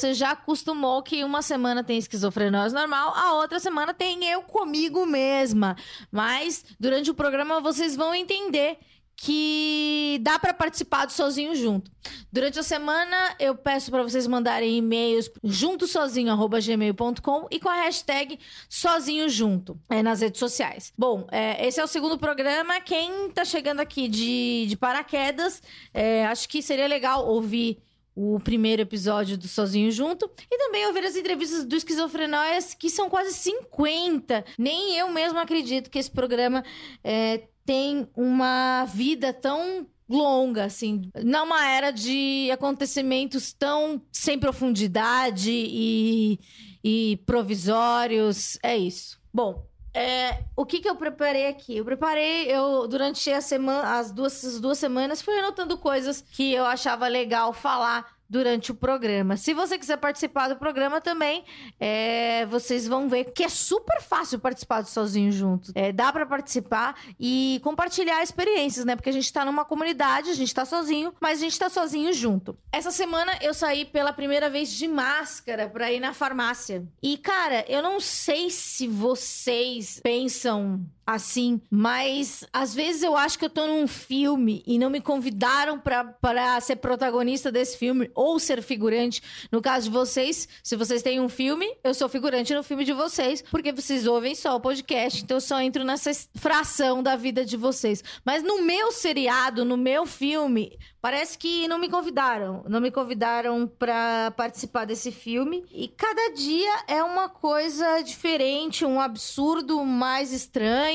você 0.00 0.14
já 0.14 0.30
acostumou 0.30 1.02
que 1.02 1.22
uma 1.22 1.42
semana 1.42 1.84
tem 1.84 1.98
esquizofrenóia 1.98 2.70
normal, 2.70 3.12
a 3.14 3.34
outra 3.34 3.60
semana 3.60 3.92
tem 3.92 4.24
eu 4.24 4.40
comigo 4.42 5.04
mesma. 5.04 5.76
Mas 6.10 6.64
durante 6.78 7.10
o 7.10 7.14
programa 7.14 7.60
vocês 7.60 7.94
vão 7.94 8.14
entender 8.14 8.78
que 9.14 10.18
dá 10.22 10.38
para 10.38 10.54
participar 10.54 11.04
do 11.04 11.12
Sozinho 11.12 11.54
Junto. 11.54 11.92
Durante 12.32 12.58
a 12.58 12.62
semana 12.62 13.36
eu 13.38 13.54
peço 13.54 13.90
para 13.90 14.02
vocês 14.02 14.26
mandarem 14.26 14.78
e-mails 14.78 15.30
juntosozinho@gmail.com 15.44 17.46
e 17.50 17.60
com 17.60 17.68
a 17.68 17.82
hashtag 17.82 18.38
Sozinho 18.66 19.28
Junto 19.28 19.78
é, 19.90 20.02
nas 20.02 20.22
redes 20.22 20.38
sociais. 20.38 20.94
Bom, 20.96 21.26
é, 21.30 21.66
esse 21.66 21.78
é 21.78 21.84
o 21.84 21.86
segundo 21.86 22.16
programa. 22.16 22.80
Quem 22.80 23.30
tá 23.30 23.44
chegando 23.44 23.80
aqui 23.80 24.08
de, 24.08 24.64
de 24.66 24.78
paraquedas, 24.78 25.62
é, 25.92 26.24
acho 26.24 26.48
que 26.48 26.62
seria 26.62 26.86
legal 26.86 27.28
ouvir 27.28 27.82
o 28.14 28.38
primeiro 28.40 28.82
episódio 28.82 29.38
do 29.38 29.48
Sozinho 29.48 29.90
Junto 29.90 30.30
e 30.50 30.58
também 30.58 30.86
ouvir 30.86 31.04
as 31.04 31.16
entrevistas 31.16 31.64
do 31.64 31.76
Esquizofrenóias, 31.76 32.74
que 32.74 32.90
são 32.90 33.08
quase 33.08 33.32
50. 33.34 34.44
Nem 34.58 34.96
eu 34.96 35.08
mesmo 35.10 35.38
acredito 35.38 35.90
que 35.90 35.98
esse 35.98 36.10
programa 36.10 36.64
é, 37.02 37.48
tem 37.64 38.08
uma 38.16 38.84
vida 38.84 39.32
tão 39.32 39.86
longa, 40.08 40.64
assim, 40.64 41.08
numa 41.22 41.68
era 41.70 41.92
de 41.92 42.50
acontecimentos 42.50 43.52
tão 43.52 44.02
sem 44.10 44.38
profundidade 44.38 45.52
e, 45.52 46.40
e 46.82 47.16
provisórios. 47.24 48.58
É 48.62 48.76
isso. 48.76 49.20
Bom, 49.32 49.69
é, 49.92 50.44
o 50.54 50.64
que, 50.64 50.80
que 50.80 50.88
eu 50.88 50.94
preparei 50.96 51.48
aqui? 51.48 51.76
Eu 51.76 51.84
preparei, 51.84 52.46
eu 52.46 52.86
durante 52.86 53.30
a 53.30 53.40
semana, 53.40 53.98
as 53.98 54.12
duas, 54.12 54.44
as 54.44 54.60
duas 54.60 54.78
semanas, 54.78 55.20
fui 55.20 55.36
anotando 55.38 55.76
coisas 55.76 56.20
que 56.20 56.52
eu 56.52 56.64
achava 56.64 57.08
legal 57.08 57.52
falar 57.52 58.19
durante 58.30 58.70
o 58.70 58.74
programa. 58.76 59.36
Se 59.36 59.52
você 59.52 59.76
quiser 59.76 59.96
participar 59.96 60.48
do 60.48 60.56
programa 60.56 61.00
também, 61.00 61.44
é, 61.80 62.46
vocês 62.46 62.86
vão 62.86 63.08
ver 63.08 63.24
que 63.32 63.42
é 63.42 63.48
super 63.48 64.00
fácil 64.00 64.38
participar 64.38 64.84
Sozinho 64.84 65.32
Juntos. 65.32 65.72
É, 65.74 65.90
dá 65.90 66.12
para 66.12 66.24
participar 66.24 66.94
e 67.18 67.60
compartilhar 67.64 68.22
experiências, 68.22 68.84
né? 68.84 68.94
Porque 68.94 69.10
a 69.10 69.12
gente 69.12 69.32
tá 69.32 69.44
numa 69.44 69.64
comunidade, 69.64 70.30
a 70.30 70.34
gente 70.34 70.54
tá 70.54 70.64
sozinho, 70.64 71.12
mas 71.20 71.38
a 71.38 71.42
gente 71.42 71.58
tá 71.58 71.68
sozinho 71.68 72.12
junto. 72.12 72.56
Essa 72.70 72.92
semana 72.92 73.32
eu 73.42 73.52
saí 73.52 73.84
pela 73.84 74.12
primeira 74.12 74.48
vez 74.48 74.70
de 74.70 74.86
máscara 74.86 75.68
pra 75.68 75.90
ir 75.90 75.98
na 75.98 76.14
farmácia. 76.14 76.86
E, 77.02 77.18
cara, 77.18 77.64
eu 77.68 77.82
não 77.82 77.98
sei 77.98 78.48
se 78.48 78.86
vocês 78.86 80.00
pensam 80.04 80.86
assim, 81.06 81.60
mas 81.70 82.44
às 82.52 82.74
vezes 82.74 83.02
eu 83.02 83.16
acho 83.16 83.38
que 83.38 83.44
eu 83.44 83.50
tô 83.50 83.66
num 83.66 83.86
filme 83.86 84.62
e 84.66 84.78
não 84.78 84.90
me 84.90 85.00
convidaram 85.00 85.78
pra 85.78 86.60
ser 86.60 86.76
protagonista 86.76 87.50
desse 87.50 87.76
filme 87.76 88.10
ou 88.14 88.38
ser 88.38 88.62
figurante. 88.62 89.22
No 89.50 89.60
caso 89.60 89.86
de 89.86 89.90
vocês, 89.90 90.48
se 90.62 90.76
vocês 90.76 91.02
têm 91.02 91.20
um 91.20 91.28
filme, 91.28 91.66
eu 91.82 91.94
sou 91.94 92.08
figurante 92.08 92.54
no 92.54 92.62
filme 92.62 92.84
de 92.84 92.92
vocês, 92.92 93.42
porque 93.50 93.72
vocês 93.72 94.06
ouvem 94.06 94.34
só 94.34 94.56
o 94.56 94.60
podcast, 94.60 95.22
então 95.22 95.36
eu 95.36 95.40
só 95.40 95.60
entro 95.60 95.84
nessa 95.84 96.10
fração 96.34 97.02
da 97.02 97.16
vida 97.16 97.44
de 97.44 97.56
vocês. 97.56 98.02
Mas 98.24 98.42
no 98.42 98.62
meu 98.62 98.92
seriado, 98.92 99.64
no 99.64 99.76
meu 99.76 100.06
filme, 100.06 100.78
Parece 101.00 101.38
que 101.38 101.66
não 101.66 101.78
me 101.78 101.88
convidaram. 101.88 102.62
Não 102.68 102.78
me 102.78 102.90
convidaram 102.90 103.66
para 103.66 104.32
participar 104.32 104.84
desse 104.84 105.10
filme. 105.10 105.64
E 105.72 105.88
cada 105.88 106.34
dia 106.34 106.70
é 106.86 107.02
uma 107.02 107.28
coisa 107.28 108.02
diferente, 108.02 108.84
um 108.84 109.00
absurdo 109.00 109.82
mais 109.82 110.30
estranho. 110.30 110.89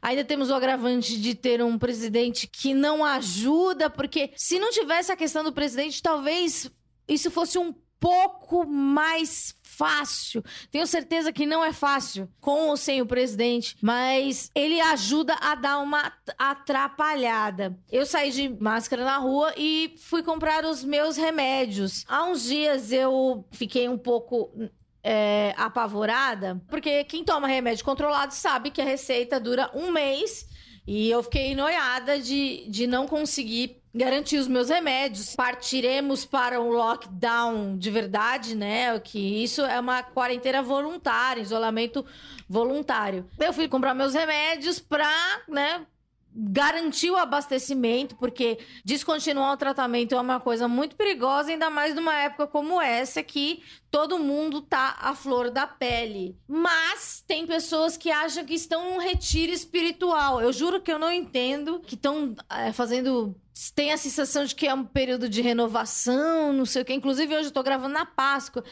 Ainda 0.00 0.24
temos 0.24 0.50
o 0.50 0.54
agravante 0.54 1.20
de 1.20 1.34
ter 1.34 1.62
um 1.62 1.78
presidente 1.78 2.46
que 2.46 2.74
não 2.74 3.04
ajuda, 3.04 3.90
porque 3.90 4.30
se 4.36 4.58
não 4.58 4.70
tivesse 4.70 5.12
a 5.12 5.16
questão 5.16 5.44
do 5.44 5.52
presidente, 5.52 6.02
talvez 6.02 6.70
isso 7.08 7.30
fosse 7.30 7.58
um 7.58 7.74
pouco 8.02 8.66
mais 8.66 9.54
fácil. 9.62 10.44
Tenho 10.72 10.86
certeza 10.86 11.32
que 11.32 11.46
não 11.46 11.64
é 11.64 11.72
fácil 11.72 12.28
com 12.40 12.68
ou 12.68 12.76
sem 12.76 13.00
o 13.00 13.06
presidente, 13.06 13.76
mas 13.80 14.50
ele 14.56 14.80
ajuda 14.80 15.34
a 15.34 15.54
dar 15.54 15.78
uma 15.78 16.12
atrapalhada. 16.36 17.78
Eu 17.90 18.04
saí 18.04 18.32
de 18.32 18.48
máscara 18.48 19.04
na 19.04 19.18
rua 19.18 19.54
e 19.56 19.94
fui 19.98 20.22
comprar 20.22 20.64
os 20.64 20.82
meus 20.82 21.16
remédios. 21.16 22.04
Há 22.08 22.24
uns 22.24 22.42
dias 22.42 22.90
eu 22.90 23.44
fiquei 23.52 23.88
um 23.88 23.96
pouco 23.96 24.52
é, 25.02 25.54
apavorada, 25.56 26.62
porque 26.68 27.04
quem 27.04 27.24
toma 27.24 27.48
remédio 27.48 27.84
controlado 27.84 28.32
sabe 28.34 28.70
que 28.70 28.80
a 28.80 28.84
receita 28.84 29.40
dura 29.40 29.70
um 29.74 29.90
mês. 29.90 30.46
E 30.86 31.08
eu 31.10 31.22
fiquei 31.22 31.54
noiada 31.54 32.18
de, 32.18 32.66
de 32.68 32.88
não 32.88 33.06
conseguir 33.06 33.80
garantir 33.94 34.38
os 34.38 34.48
meus 34.48 34.68
remédios. 34.68 35.36
Partiremos 35.36 36.24
para 36.24 36.60
um 36.60 36.70
lockdown 36.70 37.76
de 37.76 37.90
verdade, 37.90 38.56
né? 38.56 38.98
Que 38.98 39.44
isso 39.44 39.62
é 39.62 39.78
uma 39.78 40.02
quarentena 40.02 40.62
voluntária, 40.62 41.40
isolamento 41.40 42.04
voluntário. 42.48 43.28
Eu 43.38 43.52
fui 43.52 43.68
comprar 43.68 43.94
meus 43.94 44.14
remédios 44.14 44.80
para, 44.80 45.42
né, 45.48 45.86
garantir 46.34 47.10
o 47.10 47.16
abastecimento, 47.16 48.16
porque 48.16 48.58
descontinuar 48.84 49.52
o 49.52 49.56
tratamento 49.56 50.14
é 50.14 50.20
uma 50.20 50.40
coisa 50.40 50.66
muito 50.66 50.96
perigosa, 50.96 51.50
ainda 51.50 51.68
mais 51.68 51.94
numa 51.94 52.14
época 52.14 52.46
como 52.46 52.80
essa 52.80 53.22
que 53.22 53.62
todo 53.90 54.18
mundo 54.18 54.62
tá 54.62 54.96
à 54.98 55.14
flor 55.14 55.50
da 55.50 55.66
pele. 55.66 56.36
Mas 56.48 57.22
tem 57.26 57.46
pessoas 57.46 57.96
que 57.96 58.10
acham 58.10 58.44
que 58.44 58.54
estão 58.54 58.90
num 58.90 58.98
retiro 58.98 59.52
espiritual. 59.52 60.40
Eu 60.40 60.52
juro 60.52 60.80
que 60.80 60.90
eu 60.90 60.98
não 60.98 61.12
entendo, 61.12 61.80
que 61.80 61.94
estão 61.94 62.34
é, 62.50 62.72
fazendo 62.72 63.36
tem 63.74 63.92
a 63.92 63.98
sensação 63.98 64.44
de 64.44 64.54
que 64.54 64.66
é 64.66 64.74
um 64.74 64.84
período 64.84 65.28
de 65.28 65.42
renovação, 65.42 66.52
não 66.52 66.64
sei 66.64 66.82
o 66.82 66.84
que. 66.84 66.94
Inclusive, 66.94 67.36
hoje 67.36 67.48
eu 67.48 67.52
tô 67.52 67.62
gravando 67.62 67.94
na 67.94 68.06
Páscoa 68.06 68.64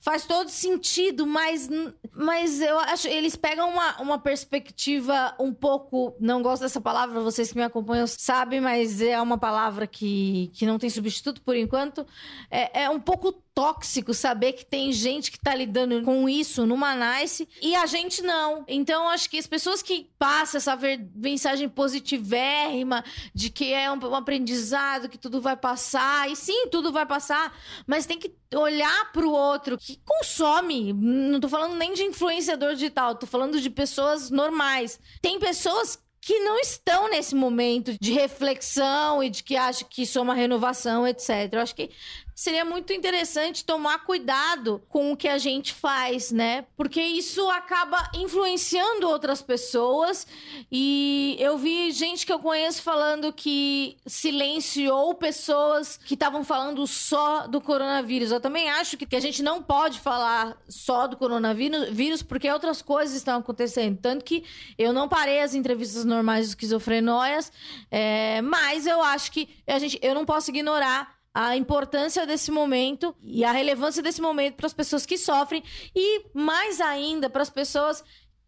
faz 0.00 0.24
todo 0.24 0.48
sentido, 0.48 1.26
mas, 1.26 1.68
mas 2.14 2.60
eu 2.60 2.78
acho 2.78 3.08
eles 3.08 3.36
pegam 3.36 3.68
uma, 3.70 4.00
uma 4.00 4.18
perspectiva 4.18 5.34
um 5.38 5.52
pouco. 5.52 6.16
Não 6.20 6.42
gosto 6.42 6.62
dessa 6.62 6.80
palavra, 6.80 7.20
vocês 7.20 7.50
que 7.50 7.58
me 7.58 7.64
acompanham 7.64 8.06
sabem, 8.06 8.60
mas 8.60 9.00
é 9.00 9.20
uma 9.20 9.38
palavra 9.38 9.86
que, 9.86 10.50
que 10.54 10.64
não 10.66 10.78
tem 10.78 10.88
substituto 10.88 11.42
por 11.42 11.56
enquanto. 11.56 12.06
É, 12.50 12.84
é 12.84 12.90
um 12.90 13.00
pouco 13.00 13.32
tóxico 13.58 14.14
saber 14.14 14.52
que 14.52 14.64
tem 14.64 14.92
gente 14.92 15.32
que 15.32 15.40
tá 15.40 15.52
lidando 15.52 16.00
com 16.04 16.28
isso 16.28 16.64
numa 16.64 16.94
Nice 16.94 17.48
e 17.60 17.74
a 17.74 17.86
gente 17.86 18.22
não. 18.22 18.64
Então, 18.68 19.08
acho 19.08 19.28
que 19.28 19.36
as 19.36 19.48
pessoas 19.48 19.82
que 19.82 20.08
passam 20.16 20.58
essa 20.58 20.78
mensagem 21.12 21.68
positivérrima 21.68 23.04
de 23.34 23.50
que 23.50 23.74
é 23.74 23.90
um, 23.90 23.96
um 23.96 24.14
aprendizado, 24.14 25.08
que 25.08 25.18
tudo 25.18 25.40
vai 25.40 25.56
passar, 25.56 26.30
e 26.30 26.36
sim, 26.36 26.68
tudo 26.68 26.92
vai 26.92 27.04
passar, 27.04 27.52
mas 27.84 28.06
tem 28.06 28.16
que 28.16 28.32
olhar 28.54 29.10
pro 29.10 29.32
outro 29.32 29.76
que 29.76 30.00
consome. 30.04 30.92
Não 30.92 31.40
tô 31.40 31.48
falando 31.48 31.74
nem 31.74 31.92
de 31.94 32.04
influenciador 32.04 32.74
digital, 32.74 33.16
tô 33.16 33.26
falando 33.26 33.60
de 33.60 33.68
pessoas 33.68 34.30
normais. 34.30 35.00
Tem 35.20 35.36
pessoas 35.40 35.98
que 36.20 36.38
não 36.40 36.58
estão 36.60 37.08
nesse 37.08 37.34
momento 37.34 37.96
de 38.00 38.12
reflexão 38.12 39.20
e 39.22 39.30
de 39.30 39.42
que 39.42 39.56
acham 39.56 39.88
que 39.88 40.02
isso 40.02 40.18
é 40.18 40.22
uma 40.22 40.34
renovação, 40.34 41.06
etc. 41.06 41.30
Eu 41.52 41.60
acho 41.60 41.74
que 41.74 41.90
seria 42.38 42.64
muito 42.64 42.92
interessante 42.92 43.64
tomar 43.64 44.04
cuidado 44.04 44.80
com 44.88 45.10
o 45.10 45.16
que 45.16 45.26
a 45.26 45.38
gente 45.38 45.74
faz, 45.74 46.30
né? 46.30 46.66
Porque 46.76 47.02
isso 47.02 47.50
acaba 47.50 48.12
influenciando 48.14 49.08
outras 49.08 49.42
pessoas. 49.42 50.24
E 50.70 51.36
eu 51.40 51.58
vi 51.58 51.90
gente 51.90 52.24
que 52.24 52.32
eu 52.32 52.38
conheço 52.38 52.80
falando 52.80 53.32
que 53.32 53.96
silenciou 54.06 55.16
pessoas 55.16 55.96
que 55.96 56.14
estavam 56.14 56.44
falando 56.44 56.86
só 56.86 57.48
do 57.48 57.60
coronavírus. 57.60 58.30
Eu 58.30 58.40
também 58.40 58.70
acho 58.70 58.96
que 58.96 59.16
a 59.16 59.20
gente 59.20 59.42
não 59.42 59.60
pode 59.60 59.98
falar 59.98 60.56
só 60.68 61.08
do 61.08 61.16
coronavírus, 61.16 62.22
porque 62.22 62.48
outras 62.48 62.80
coisas 62.80 63.16
estão 63.16 63.40
acontecendo. 63.40 63.98
Tanto 64.00 64.24
que 64.24 64.44
eu 64.78 64.92
não 64.92 65.08
parei 65.08 65.40
as 65.40 65.54
entrevistas 65.56 66.04
normais 66.04 66.44
de 66.44 66.50
esquizofrenóias, 66.50 67.50
é, 67.90 68.40
mas 68.42 68.86
eu 68.86 69.02
acho 69.02 69.32
que 69.32 69.48
a 69.66 69.80
gente, 69.80 69.98
eu 70.00 70.14
não 70.14 70.24
posso 70.24 70.52
ignorar 70.52 71.17
a 71.40 71.56
importância 71.56 72.26
desse 72.26 72.50
momento 72.50 73.14
e 73.22 73.44
a 73.44 73.52
relevância 73.52 74.02
desse 74.02 74.20
momento 74.20 74.56
para 74.56 74.66
as 74.66 74.74
pessoas 74.74 75.06
que 75.06 75.16
sofrem 75.16 75.62
e 75.94 76.26
mais 76.34 76.80
ainda 76.80 77.30
para 77.30 77.42
as 77.42 77.48
pessoas 77.48 78.02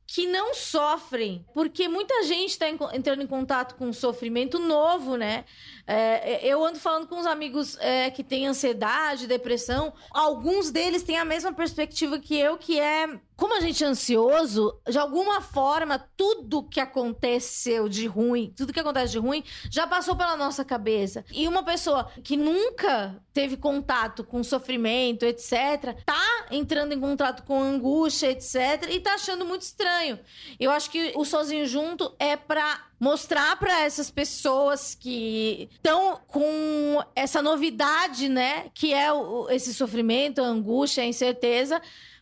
que 0.08 0.26
não 0.26 0.54
sofrem, 0.54 1.46
porque 1.54 1.86
muita 1.86 2.24
gente 2.24 2.50
está 2.50 2.68
entrando 2.68 3.22
em 3.22 3.28
contato 3.28 3.76
com 3.76 3.86
um 3.86 3.92
sofrimento 3.92 4.58
novo, 4.58 5.14
né? 5.14 5.44
É, 5.86 6.44
eu 6.44 6.64
ando 6.64 6.80
falando 6.80 7.06
com 7.06 7.14
uns 7.14 7.26
amigos 7.26 7.78
é, 7.78 8.10
que 8.10 8.24
têm 8.24 8.48
ansiedade, 8.48 9.28
depressão, 9.28 9.92
alguns 10.10 10.72
deles 10.72 11.04
têm 11.04 11.16
a 11.16 11.24
mesma 11.24 11.52
perspectiva 11.52 12.18
que 12.18 12.36
eu, 12.36 12.58
que 12.58 12.80
é 12.80 13.06
como 13.40 13.56
a 13.56 13.60
gente 13.60 13.82
é 13.82 13.86
ansioso, 13.86 14.78
de 14.86 14.98
alguma 14.98 15.40
forma, 15.40 15.98
tudo 16.14 16.62
que 16.62 16.78
aconteceu 16.78 17.88
de 17.88 18.06
ruim, 18.06 18.52
tudo 18.54 18.70
que 18.70 18.78
acontece 18.78 19.12
de 19.12 19.18
ruim, 19.18 19.42
já 19.70 19.86
passou 19.86 20.14
pela 20.14 20.36
nossa 20.36 20.62
cabeça. 20.62 21.24
E 21.32 21.48
uma 21.48 21.62
pessoa 21.62 22.10
que 22.22 22.36
nunca 22.36 23.18
teve 23.32 23.56
contato 23.56 24.22
com 24.22 24.44
sofrimento, 24.44 25.24
etc., 25.24 25.96
tá 26.04 26.46
entrando 26.50 26.92
em 26.92 27.00
contato 27.00 27.42
com 27.44 27.62
angústia, 27.62 28.30
etc., 28.30 28.90
e 28.90 29.00
tá 29.00 29.14
achando 29.14 29.46
muito 29.46 29.62
estranho. 29.62 30.20
Eu 30.58 30.70
acho 30.70 30.90
que 30.90 31.14
o 31.16 31.24
Sozinho 31.24 31.66
Junto 31.66 32.14
é 32.18 32.36
pra 32.36 32.88
mostrar 33.00 33.58
para 33.58 33.80
essas 33.80 34.10
pessoas 34.10 34.94
que 34.94 35.70
estão 35.72 36.20
com 36.26 37.02
essa 37.16 37.40
novidade, 37.40 38.28
né, 38.28 38.66
que 38.74 38.92
é 38.92 39.10
o, 39.10 39.48
esse 39.48 39.72
sofrimento, 39.72 40.42
a 40.42 40.46
angústia, 40.46 41.02
a 41.02 41.06
incerteza, 41.06 41.80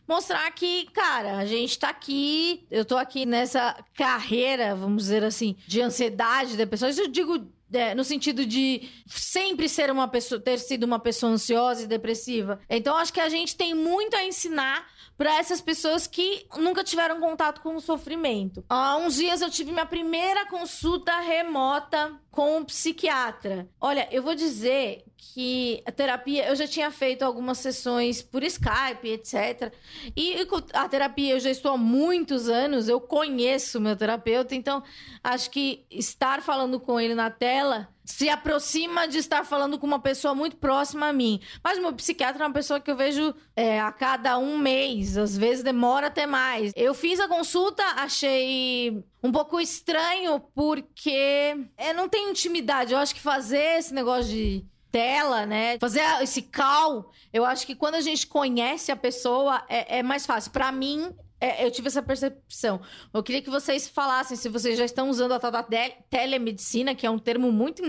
mostrar 0.09 0.49
que, 0.51 0.85
cara, 0.91 1.37
a 1.37 1.45
gente 1.45 1.77
tá 1.77 1.89
aqui, 1.89 2.65
eu 2.71 2.83
tô 2.83 2.97
aqui 2.97 3.27
nessa 3.27 3.75
carreira, 3.93 4.75
vamos 4.75 5.03
dizer 5.03 5.23
assim, 5.23 5.55
de 5.67 5.79
ansiedade 5.81 6.57
da 6.57 6.65
pessoa. 6.65 6.89
Isso 6.89 7.01
eu 7.01 7.07
digo 7.07 7.47
é, 7.71 7.93
no 7.93 8.03
sentido 8.03 8.43
de 8.43 8.89
sempre 9.05 9.69
ser 9.69 9.91
uma 9.91 10.07
pessoa, 10.07 10.41
ter 10.41 10.57
sido 10.57 10.83
uma 10.83 10.97
pessoa 10.97 11.31
ansiosa 11.31 11.83
e 11.83 11.87
depressiva. 11.87 12.59
Então, 12.67 12.97
acho 12.97 13.13
que 13.13 13.19
a 13.19 13.29
gente 13.29 13.55
tem 13.55 13.75
muito 13.75 14.15
a 14.15 14.25
ensinar 14.25 14.87
para 15.15 15.37
essas 15.37 15.61
pessoas 15.61 16.07
que 16.07 16.47
nunca 16.57 16.83
tiveram 16.83 17.19
contato 17.19 17.61
com 17.61 17.75
o 17.75 17.81
sofrimento. 17.81 18.65
Há 18.67 18.97
uns 18.97 19.15
dias 19.15 19.41
eu 19.41 19.49
tive 19.51 19.71
minha 19.71 19.85
primeira 19.85 20.47
consulta 20.47 21.19
remota 21.19 22.19
com 22.31 22.57
um 22.57 22.65
psiquiatra. 22.65 23.69
Olha, 23.79 24.07
eu 24.11 24.23
vou 24.23 24.33
dizer 24.33 25.03
que 25.19 25.83
a 25.85 25.91
terapia, 25.91 26.47
eu 26.47 26.55
já 26.55 26.65
tinha 26.65 26.89
feito 26.89 27.23
algumas 27.23 27.57
sessões 27.57 28.21
por 28.21 28.41
Skype, 28.43 29.07
etc. 29.09 29.73
E 30.15 30.35
a 30.73 30.87
terapia 30.87 31.33
eu 31.33 31.39
já 31.39 31.49
estou 31.49 31.73
há 31.73 31.77
muitos 31.77 32.47
anos, 32.47 32.87
eu 32.87 33.01
conheço 33.01 33.81
meu 33.81 33.95
terapeuta, 33.95 34.55
então 34.55 34.81
acho 35.23 35.51
que 35.51 35.85
estar 35.91 36.41
falando 36.41 36.79
com 36.79 36.99
ele 36.99 37.13
na 37.13 37.29
tela 37.29 37.89
se 38.09 38.27
aproxima 38.27 39.07
de 39.07 39.19
estar 39.19 39.45
falando 39.45 39.77
com 39.77 39.85
uma 39.85 39.99
pessoa 39.99 40.33
muito 40.33 40.57
próxima 40.57 41.09
a 41.09 41.13
mim. 41.13 41.39
Mas 41.63 41.77
o 41.77 41.81
meu 41.81 41.93
psiquiatra 41.93 42.43
é 42.43 42.47
uma 42.47 42.53
pessoa 42.53 42.79
que 42.79 42.89
eu 42.89 42.95
vejo 42.95 43.35
é, 43.55 43.79
a 43.79 43.91
cada 43.91 44.39
um 44.39 44.57
mês, 44.57 45.15
às 45.15 45.37
vezes 45.37 45.63
demora 45.63 46.07
até 46.07 46.25
mais. 46.25 46.73
Eu 46.75 46.95
fiz 46.95 47.19
a 47.19 47.27
consulta, 47.27 47.83
achei 47.97 49.03
um 49.21 49.31
pouco 49.31 49.61
estranho, 49.61 50.39
porque 50.55 51.55
é, 51.77 51.93
não 51.93 52.09
tem 52.09 52.31
intimidade. 52.31 52.93
Eu 52.93 52.99
acho 52.99 53.13
que 53.13 53.21
fazer 53.21 53.77
esse 53.77 53.93
negócio 53.93 54.31
de 54.31 54.65
tela, 54.91 55.45
né? 55.45 55.77
Fazer 55.79 56.01
esse 56.21 56.41
call, 56.41 57.11
eu 57.31 57.45
acho 57.45 57.65
que 57.65 57.75
quando 57.75 57.95
a 57.95 58.01
gente 58.01 58.27
conhece 58.27 58.91
a 58.91 58.95
pessoa 58.95 59.63
é, 59.69 59.99
é 59.99 60.03
mais 60.03 60.25
fácil. 60.25 60.51
Para 60.51 60.71
mim, 60.71 61.13
é, 61.41 61.65
eu 61.65 61.71
tive 61.71 61.87
essa 61.87 62.01
percepção. 62.01 62.81
Eu 63.13 63.23
queria 63.23 63.41
que 63.41 63.49
vocês 63.49 63.87
falassem 63.87 64.35
se 64.35 64.49
vocês 64.49 64.77
já 64.77 64.83
estão 64.83 65.09
usando 65.09 65.31
a 65.33 65.39
tal 65.39 65.51
da 65.51 65.63
telemedicina, 66.09 66.93
que 66.93 67.05
é 67.05 67.09
um 67.09 67.19
termo 67.19 67.51
muito. 67.51 67.81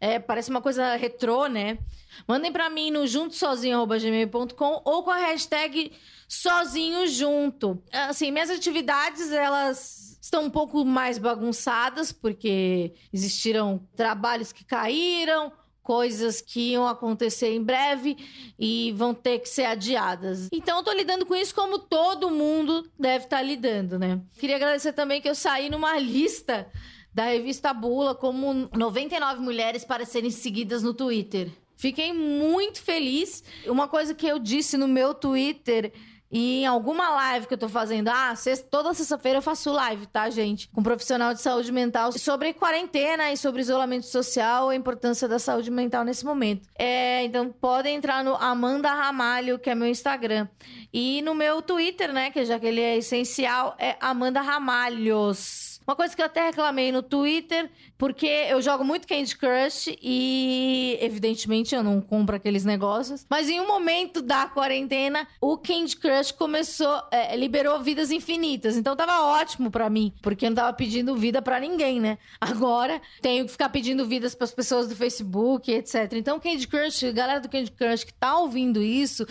É, 0.00 0.18
parece 0.18 0.48
uma 0.50 0.60
coisa 0.60 0.94
retrô, 0.94 1.46
né? 1.46 1.78
Mandem 2.26 2.52
para 2.52 2.70
mim 2.70 2.90
no 2.90 3.06
juntosozinho.gmail.com 3.06 4.82
ou 4.84 5.02
com 5.02 5.10
a 5.10 5.18
hashtag 5.18 5.92
sozinho 6.28 7.06
junto. 7.08 7.82
Assim, 7.92 8.30
minhas 8.30 8.50
atividades, 8.50 9.32
elas 9.32 10.18
estão 10.20 10.44
um 10.44 10.50
pouco 10.50 10.84
mais 10.84 11.18
bagunçadas, 11.18 12.12
porque 12.12 12.94
existiram 13.12 13.80
trabalhos 13.96 14.52
que 14.52 14.64
caíram, 14.64 15.52
coisas 15.88 16.42
que 16.42 16.72
iam 16.72 16.86
acontecer 16.86 17.54
em 17.54 17.64
breve 17.64 18.14
e 18.58 18.92
vão 18.92 19.14
ter 19.14 19.38
que 19.38 19.48
ser 19.48 19.64
adiadas. 19.64 20.46
Então 20.52 20.76
eu 20.76 20.84
tô 20.84 20.92
lidando 20.92 21.24
com 21.24 21.34
isso 21.34 21.54
como 21.54 21.78
todo 21.78 22.28
mundo 22.28 22.86
deve 23.00 23.24
estar 23.24 23.38
tá 23.38 23.42
lidando, 23.42 23.98
né? 23.98 24.20
Queria 24.38 24.56
agradecer 24.56 24.92
também 24.92 25.18
que 25.18 25.28
eu 25.30 25.34
saí 25.34 25.70
numa 25.70 25.98
lista 25.98 26.70
da 27.14 27.24
revista 27.24 27.72
Bula 27.72 28.14
como 28.14 28.68
99 28.76 29.40
mulheres 29.40 29.82
para 29.82 30.04
serem 30.04 30.30
seguidas 30.30 30.82
no 30.82 30.92
Twitter. 30.92 31.50
Fiquei 31.74 32.12
muito 32.12 32.82
feliz. 32.82 33.42
Uma 33.64 33.88
coisa 33.88 34.12
que 34.12 34.26
eu 34.26 34.38
disse 34.38 34.76
no 34.76 34.86
meu 34.86 35.14
Twitter 35.14 35.90
e 36.30 36.62
em 36.62 36.66
alguma 36.66 37.08
live 37.08 37.46
que 37.46 37.54
eu 37.54 37.58
tô 37.58 37.68
fazendo, 37.68 38.08
ah, 38.08 38.34
sexta, 38.36 38.66
toda 38.70 38.92
sexta-feira 38.92 39.38
eu 39.38 39.42
faço 39.42 39.72
live, 39.72 40.06
tá, 40.06 40.28
gente? 40.28 40.68
Com 40.68 40.80
um 40.80 40.84
profissional 40.84 41.32
de 41.32 41.40
saúde 41.40 41.72
mental 41.72 42.12
sobre 42.12 42.52
quarentena 42.52 43.32
e 43.32 43.36
sobre 43.36 43.62
isolamento 43.62 44.06
social, 44.06 44.68
a 44.68 44.74
importância 44.74 45.26
da 45.26 45.38
saúde 45.38 45.70
mental 45.70 46.04
nesse 46.04 46.24
momento. 46.24 46.68
É, 46.78 47.24
então 47.24 47.50
podem 47.50 47.96
entrar 47.96 48.22
no 48.22 48.34
Amanda 48.34 48.92
Ramalho, 48.92 49.58
que 49.58 49.70
é 49.70 49.74
meu 49.74 49.88
Instagram. 49.88 50.48
E 50.92 51.22
no 51.22 51.34
meu 51.34 51.62
Twitter, 51.62 52.12
né, 52.12 52.30
que 52.30 52.44
já 52.44 52.58
que 52.58 52.66
ele 52.66 52.80
é 52.80 52.96
essencial, 52.96 53.74
é 53.78 53.96
Amanda 54.00 54.40
Ramalhos. 54.40 55.67
Uma 55.88 55.96
coisa 55.96 56.14
que 56.14 56.20
eu 56.20 56.26
até 56.26 56.44
reclamei 56.44 56.92
no 56.92 57.02
Twitter, 57.02 57.70
porque 57.96 58.26
eu 58.26 58.60
jogo 58.60 58.84
muito 58.84 59.08
Candy 59.08 59.34
Crush 59.34 59.96
e, 60.02 60.98
evidentemente, 61.00 61.74
eu 61.74 61.82
não 61.82 61.98
compro 61.98 62.36
aqueles 62.36 62.62
negócios. 62.62 63.24
Mas 63.30 63.48
em 63.48 63.58
um 63.58 63.66
momento 63.66 64.20
da 64.20 64.44
quarentena, 64.44 65.26
o 65.40 65.56
Candy 65.56 65.96
Crush 65.96 66.30
começou, 66.30 67.02
é, 67.10 67.34
liberou 67.34 67.80
vidas 67.80 68.10
infinitas. 68.10 68.76
Então 68.76 68.94
tava 68.94 69.22
ótimo 69.40 69.70
para 69.70 69.88
mim, 69.88 70.12
porque 70.20 70.44
eu 70.44 70.50
não 70.50 70.56
tava 70.56 70.74
pedindo 70.74 71.16
vida 71.16 71.40
para 71.40 71.58
ninguém, 71.58 71.98
né? 71.98 72.18
Agora 72.38 73.00
tenho 73.22 73.46
que 73.46 73.52
ficar 73.52 73.70
pedindo 73.70 74.04
vidas 74.04 74.34
para 74.34 74.44
as 74.44 74.52
pessoas 74.52 74.88
do 74.88 74.94
Facebook, 74.94 75.72
etc. 75.72 76.12
Então, 76.16 76.38
Candy 76.38 76.68
Crush, 76.68 77.12
galera 77.14 77.40
do 77.40 77.48
Candy 77.48 77.70
Crush 77.70 78.04
que 78.04 78.12
tá 78.12 78.36
ouvindo 78.38 78.82
isso, 78.82 79.26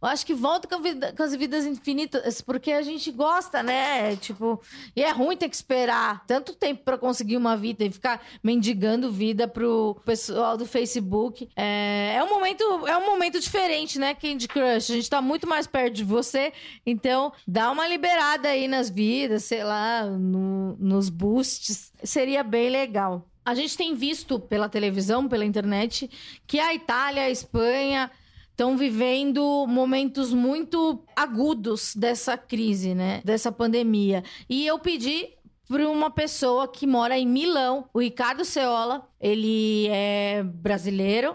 eu 0.00 0.08
acho 0.08 0.24
que 0.24 0.32
volta 0.32 0.66
com, 0.66 0.80
vida, 0.80 1.12
com, 1.14 1.22
as 1.22 1.34
vidas 1.34 1.66
infinitas, 1.66 2.40
porque 2.40 2.72
a 2.72 2.80
gente 2.80 3.10
gosta, 3.10 3.62
né? 3.62 4.16
Tipo, 4.16 4.60
e 4.96 5.02
é 5.02 5.10
ruim 5.10 5.36
ter 5.36 5.48
que 5.48 5.54
esperar 5.54 6.24
tanto 6.26 6.54
tempo 6.54 6.82
para 6.84 6.96
conseguir 6.96 7.36
uma 7.36 7.56
vida 7.56 7.84
e 7.84 7.90
ficar 7.90 8.22
mendigando 8.42 9.12
vida 9.12 9.46
pro 9.46 10.00
pessoal 10.04 10.56
do 10.56 10.64
Facebook. 10.64 11.48
É, 11.54 12.14
é, 12.16 12.24
um 12.24 12.30
momento, 12.30 12.62
é 12.86 12.96
um 12.96 13.06
momento 13.06 13.38
diferente, 13.38 13.98
né, 13.98 14.14
Candy 14.14 14.48
Crush? 14.48 14.90
A 14.90 14.94
gente 14.94 15.10
tá 15.10 15.20
muito 15.20 15.46
mais 15.46 15.66
perto 15.66 15.94
de 15.94 16.04
você, 16.04 16.52
então 16.86 17.32
dá 17.46 17.70
uma 17.70 17.86
liberada 17.86 18.48
aí 18.48 18.66
nas 18.66 18.88
vidas, 18.88 19.44
sei 19.44 19.62
lá, 19.62 20.04
no, 20.04 20.76
nos 20.78 21.10
boosts. 21.10 21.92
Seria 22.02 22.42
bem 22.42 22.70
legal. 22.70 23.26
A 23.44 23.54
gente 23.54 23.76
tem 23.76 23.94
visto 23.94 24.38
pela 24.38 24.68
televisão, 24.68 25.28
pela 25.28 25.44
internet, 25.44 26.10
que 26.46 26.58
a 26.58 26.74
Itália, 26.74 27.22
a 27.22 27.30
Espanha 27.30 28.10
estão 28.60 28.76
vivendo 28.76 29.64
momentos 29.66 30.34
muito 30.34 31.02
agudos 31.16 31.96
dessa 31.96 32.36
crise, 32.36 32.94
né? 32.94 33.22
Dessa 33.24 33.50
pandemia. 33.50 34.22
E 34.50 34.66
eu 34.66 34.78
pedi 34.78 35.30
para 35.66 35.88
uma 35.88 36.10
pessoa 36.10 36.68
que 36.68 36.86
mora 36.86 37.18
em 37.18 37.26
Milão, 37.26 37.88
o 37.94 38.00
Ricardo 38.00 38.44
Ceola. 38.44 39.08
Ele 39.18 39.88
é 39.88 40.42
brasileiro 40.42 41.34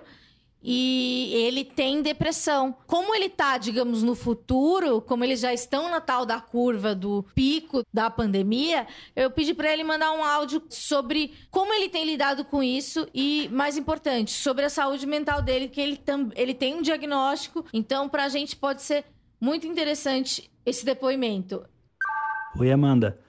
e 0.67 1.31
ele 1.35 1.63
tem 1.63 2.01
depressão. 2.01 2.75
Como 2.87 3.13
ele 3.13 3.29
tá, 3.29 3.59
digamos, 3.59 4.01
no 4.01 4.15
futuro, 4.15 4.99
como 4.99 5.23
eles 5.23 5.41
já 5.41 5.53
estão 5.53 5.91
na 5.91 6.01
tal 6.01 6.25
da 6.25 6.41
curva 6.41 6.95
do 6.95 7.23
pico 7.35 7.83
da 7.93 8.09
pandemia, 8.09 8.87
eu 9.15 9.29
pedi 9.29 9.53
para 9.53 9.71
ele 9.71 9.83
mandar 9.83 10.11
um 10.11 10.23
áudio 10.23 10.63
sobre 10.67 11.35
como 11.51 11.71
ele 11.71 11.87
tem 11.87 12.03
lidado 12.03 12.43
com 12.43 12.63
isso 12.63 13.07
e, 13.13 13.47
mais 13.51 13.77
importante, 13.77 14.31
sobre 14.31 14.65
a 14.65 14.69
saúde 14.69 15.05
mental 15.05 15.39
dele, 15.39 15.67
que 15.67 15.79
ele, 15.79 15.97
tam, 15.97 16.31
ele 16.35 16.55
tem 16.55 16.73
um 16.73 16.81
diagnóstico, 16.81 17.63
então 17.71 18.09
pra 18.09 18.27
gente 18.27 18.55
pode 18.55 18.81
ser 18.81 19.05
muito 19.39 19.67
interessante 19.67 20.49
esse 20.65 20.83
depoimento. 20.83 21.63
Oi, 22.57 22.71
Amanda. 22.71 23.19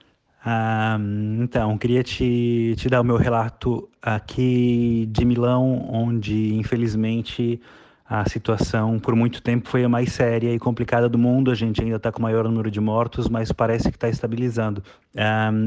Ah, 0.43 0.97
então, 1.39 1.77
queria 1.77 2.03
te, 2.03 2.75
te 2.77 2.87
dar 2.87 3.01
o 3.01 3.03
meu 3.03 3.17
relato 3.17 3.89
aqui 4.01 5.07
de 5.11 5.25
Milão, 5.25 5.87
onde 5.91 6.53
infelizmente 6.55 7.59
a 8.09 8.27
situação 8.29 8.97
por 8.99 9.13
muito 9.15 9.41
tempo 9.41 9.67
foi 9.67 9.83
a 9.83 9.89
mais 9.89 10.13
séria 10.13 10.53
e 10.53 10.59
complicada 10.59 11.09
do 11.09 11.17
mundo. 11.17 11.51
A 11.51 11.55
gente 11.55 11.81
ainda 11.81 11.97
está 11.97 12.11
com 12.11 12.19
o 12.19 12.21
maior 12.21 12.45
número 12.45 12.71
de 12.71 12.79
mortos, 12.79 13.27
mas 13.27 13.51
parece 13.51 13.89
que 13.89 13.97
está 13.97 14.07
estabilizando. 14.07 14.81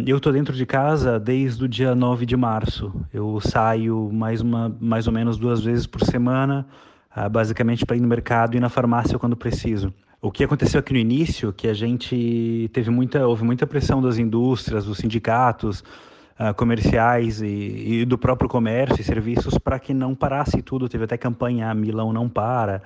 Eu 0.07 0.17
estou 0.17 0.33
dentro 0.33 0.55
de 0.55 0.65
casa 0.65 1.21
desde 1.21 1.65
o 1.65 1.69
dia 1.69 1.95
9 1.95 2.25
de 2.25 2.37
março. 2.37 2.95
Eu 3.13 3.39
saio 3.41 4.11
mais, 4.11 4.41
uma, 4.41 4.75
mais 4.81 5.07
ou 5.07 5.13
menos 5.13 5.37
duas 5.37 5.63
vezes 5.63 5.87
por 5.87 6.03
semana, 6.03 6.67
uh, 7.15 7.29
basicamente 7.29 7.85
para 7.85 7.97
ir 7.97 8.01
no 8.01 8.09
mercado 8.09 8.57
e 8.57 8.61
na 8.61 8.71
farmácia 8.71 9.19
quando 9.19 9.37
preciso. 9.37 9.93
O 10.23 10.31
que 10.31 10.45
aconteceu 10.45 10.81
aqui 10.81 10.93
no 10.93 10.99
início, 10.99 11.51
que 11.51 11.67
a 11.67 11.73
gente 11.73 12.71
teve 12.75 12.91
muita, 12.91 13.27
houve 13.27 13.43
muita 13.43 13.67
pressão 13.67 14.03
das 14.03 14.19
indústrias, 14.19 14.85
dos 14.85 14.99
sindicatos, 14.99 15.83
uh, 16.39 16.53
comerciais 16.55 17.41
e, 17.41 17.47
e, 18.01 18.05
do 18.05 18.19
próprio 18.19 18.47
comércio 18.47 19.01
e 19.01 19.05
serviços 19.05 19.57
para 19.57 19.79
que 19.79 19.95
não 19.95 20.15
parasse 20.15 20.61
tudo. 20.61 20.91
Teve 20.91 21.05
até 21.05 21.17
campanha 21.17 21.73
Milão 21.75 22.13
não 22.13 22.29
para. 22.29 22.83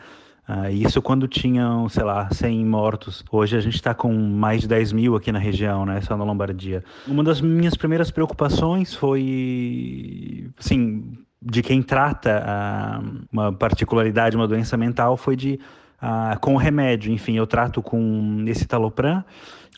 Uh, 0.49 0.71
isso 0.71 1.03
quando 1.03 1.27
tinham, 1.27 1.89
sei 1.89 2.05
lá, 2.05 2.29
100 2.31 2.65
mortos. 2.67 3.25
Hoje 3.33 3.57
a 3.57 3.61
gente 3.61 3.75
está 3.75 3.93
com 3.93 4.13
mais 4.13 4.61
de 4.61 4.69
10 4.69 4.93
mil 4.93 5.17
aqui 5.17 5.33
na 5.33 5.41
região, 5.41 5.85
né, 5.85 6.01
só 6.03 6.17
na 6.17 6.23
Lombardia. 6.23 6.85
Uma 7.05 7.25
das 7.25 7.41
minhas 7.41 7.75
primeiras 7.75 8.13
preocupações 8.13 8.95
foi, 8.95 10.53
assim, 10.57 11.19
de 11.43 11.63
quem 11.65 11.83
trata 11.83 13.03
uma 13.33 13.53
particularidade, 13.53 14.37
uma 14.37 14.47
doença 14.47 14.77
mental, 14.77 15.17
foi 15.17 15.35
de 15.35 15.59
uh, 16.03 16.39
com 16.41 16.55
o 16.55 16.59
remédio. 16.59 17.13
Enfim, 17.13 17.37
eu 17.37 17.47
trato 17.47 17.83
com 17.83 18.45
esse 18.47 18.67
talopram. 18.67 19.25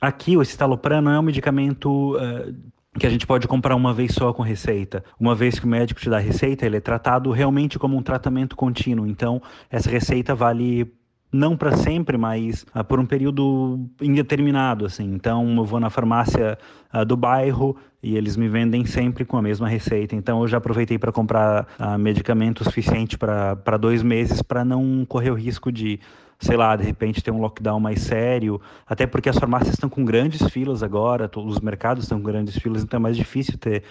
Aqui, 0.01 0.37
o 0.37 0.45
citalopram 0.45 1.01
não 1.01 1.13
é 1.13 1.19
um 1.19 1.23
medicamento 1.23 2.17
uh, 2.17 2.55
que 2.99 3.07
a 3.07 3.11
gente 3.11 3.27
pode 3.27 3.47
comprar 3.49 3.75
uma 3.75 3.93
vez 3.93 4.13
só 4.13 4.33
com 4.33 4.43
receita. 4.43 5.05
Uma 5.19 5.35
vez 5.35 5.59
que 5.59 5.67
o 5.67 5.69
médico 5.69 6.01
te 6.01 6.11
dá 6.11 6.17
a 6.17 6.21
receita, 6.21 6.67
ele 6.67 6.77
é 6.77 6.81
tratado 6.81 7.31
realmente 7.31 7.79
como 7.79 7.97
um 7.97 8.03
tratamento 8.03 8.57
contínuo. 8.57 9.07
Então, 9.07 9.41
essa 9.71 9.91
receita 9.91 10.35
vale 10.35 10.93
não 11.37 11.57
para 11.57 11.77
sempre, 11.77 12.17
mas 12.17 12.65
uh, 12.75 12.83
por 12.83 12.99
um 12.99 13.07
período 13.07 13.79
indeterminado, 14.01 14.87
assim. 14.87 15.05
Então, 15.05 15.57
eu 15.57 15.65
vou 15.65 15.79
na 15.79 15.91
farmácia 15.91 16.59
uh, 16.93 17.05
do 17.05 17.17
bairro 17.17 17.77
e 18.03 18.17
eles 18.17 18.37
me 18.37 18.49
vendem 18.49 18.85
sempre 18.85 19.25
com 19.25 19.37
a 19.37 19.43
mesma 19.43 19.69
receita. 19.69 20.17
Então, 20.17 20.41
eu 20.41 20.49
já 20.49 20.59
aproveitei 20.59 20.99
para 20.99 21.13
comprar 21.13 21.67
uh, 21.79 21.99
medicamento 21.99 22.65
suficiente 22.65 23.19
para 23.19 23.77
dois 23.79 24.03
meses 24.03 24.43
para 24.43 24.65
não 24.65 25.05
correr 25.05 25.31
o 25.31 25.35
risco 25.35 25.71
de 25.71 26.01
sei 26.39 26.55
lá, 26.55 26.77
de 26.77 26.85
repente 26.85 27.23
ter 27.23 27.31
um 27.31 27.41
lockdown 27.41 27.81
mais 27.81 28.03
sério, 28.03 28.61
até 28.87 29.07
porque 29.07 29.29
as 29.29 29.39
farmácias 29.39 29.75
estão 29.75 29.89
com 29.89 30.05
grandes 30.05 30.47
filas 30.51 30.83
agora, 30.83 31.31
os 31.35 31.61
mercados 31.61 32.05
estão 32.05 32.19
com 32.19 32.25
grandes 32.25 32.59
filas, 32.59 32.83
então 32.83 32.99
é 32.99 33.01
mais 33.01 33.17
difícil 33.17 33.57
ter 33.57 33.83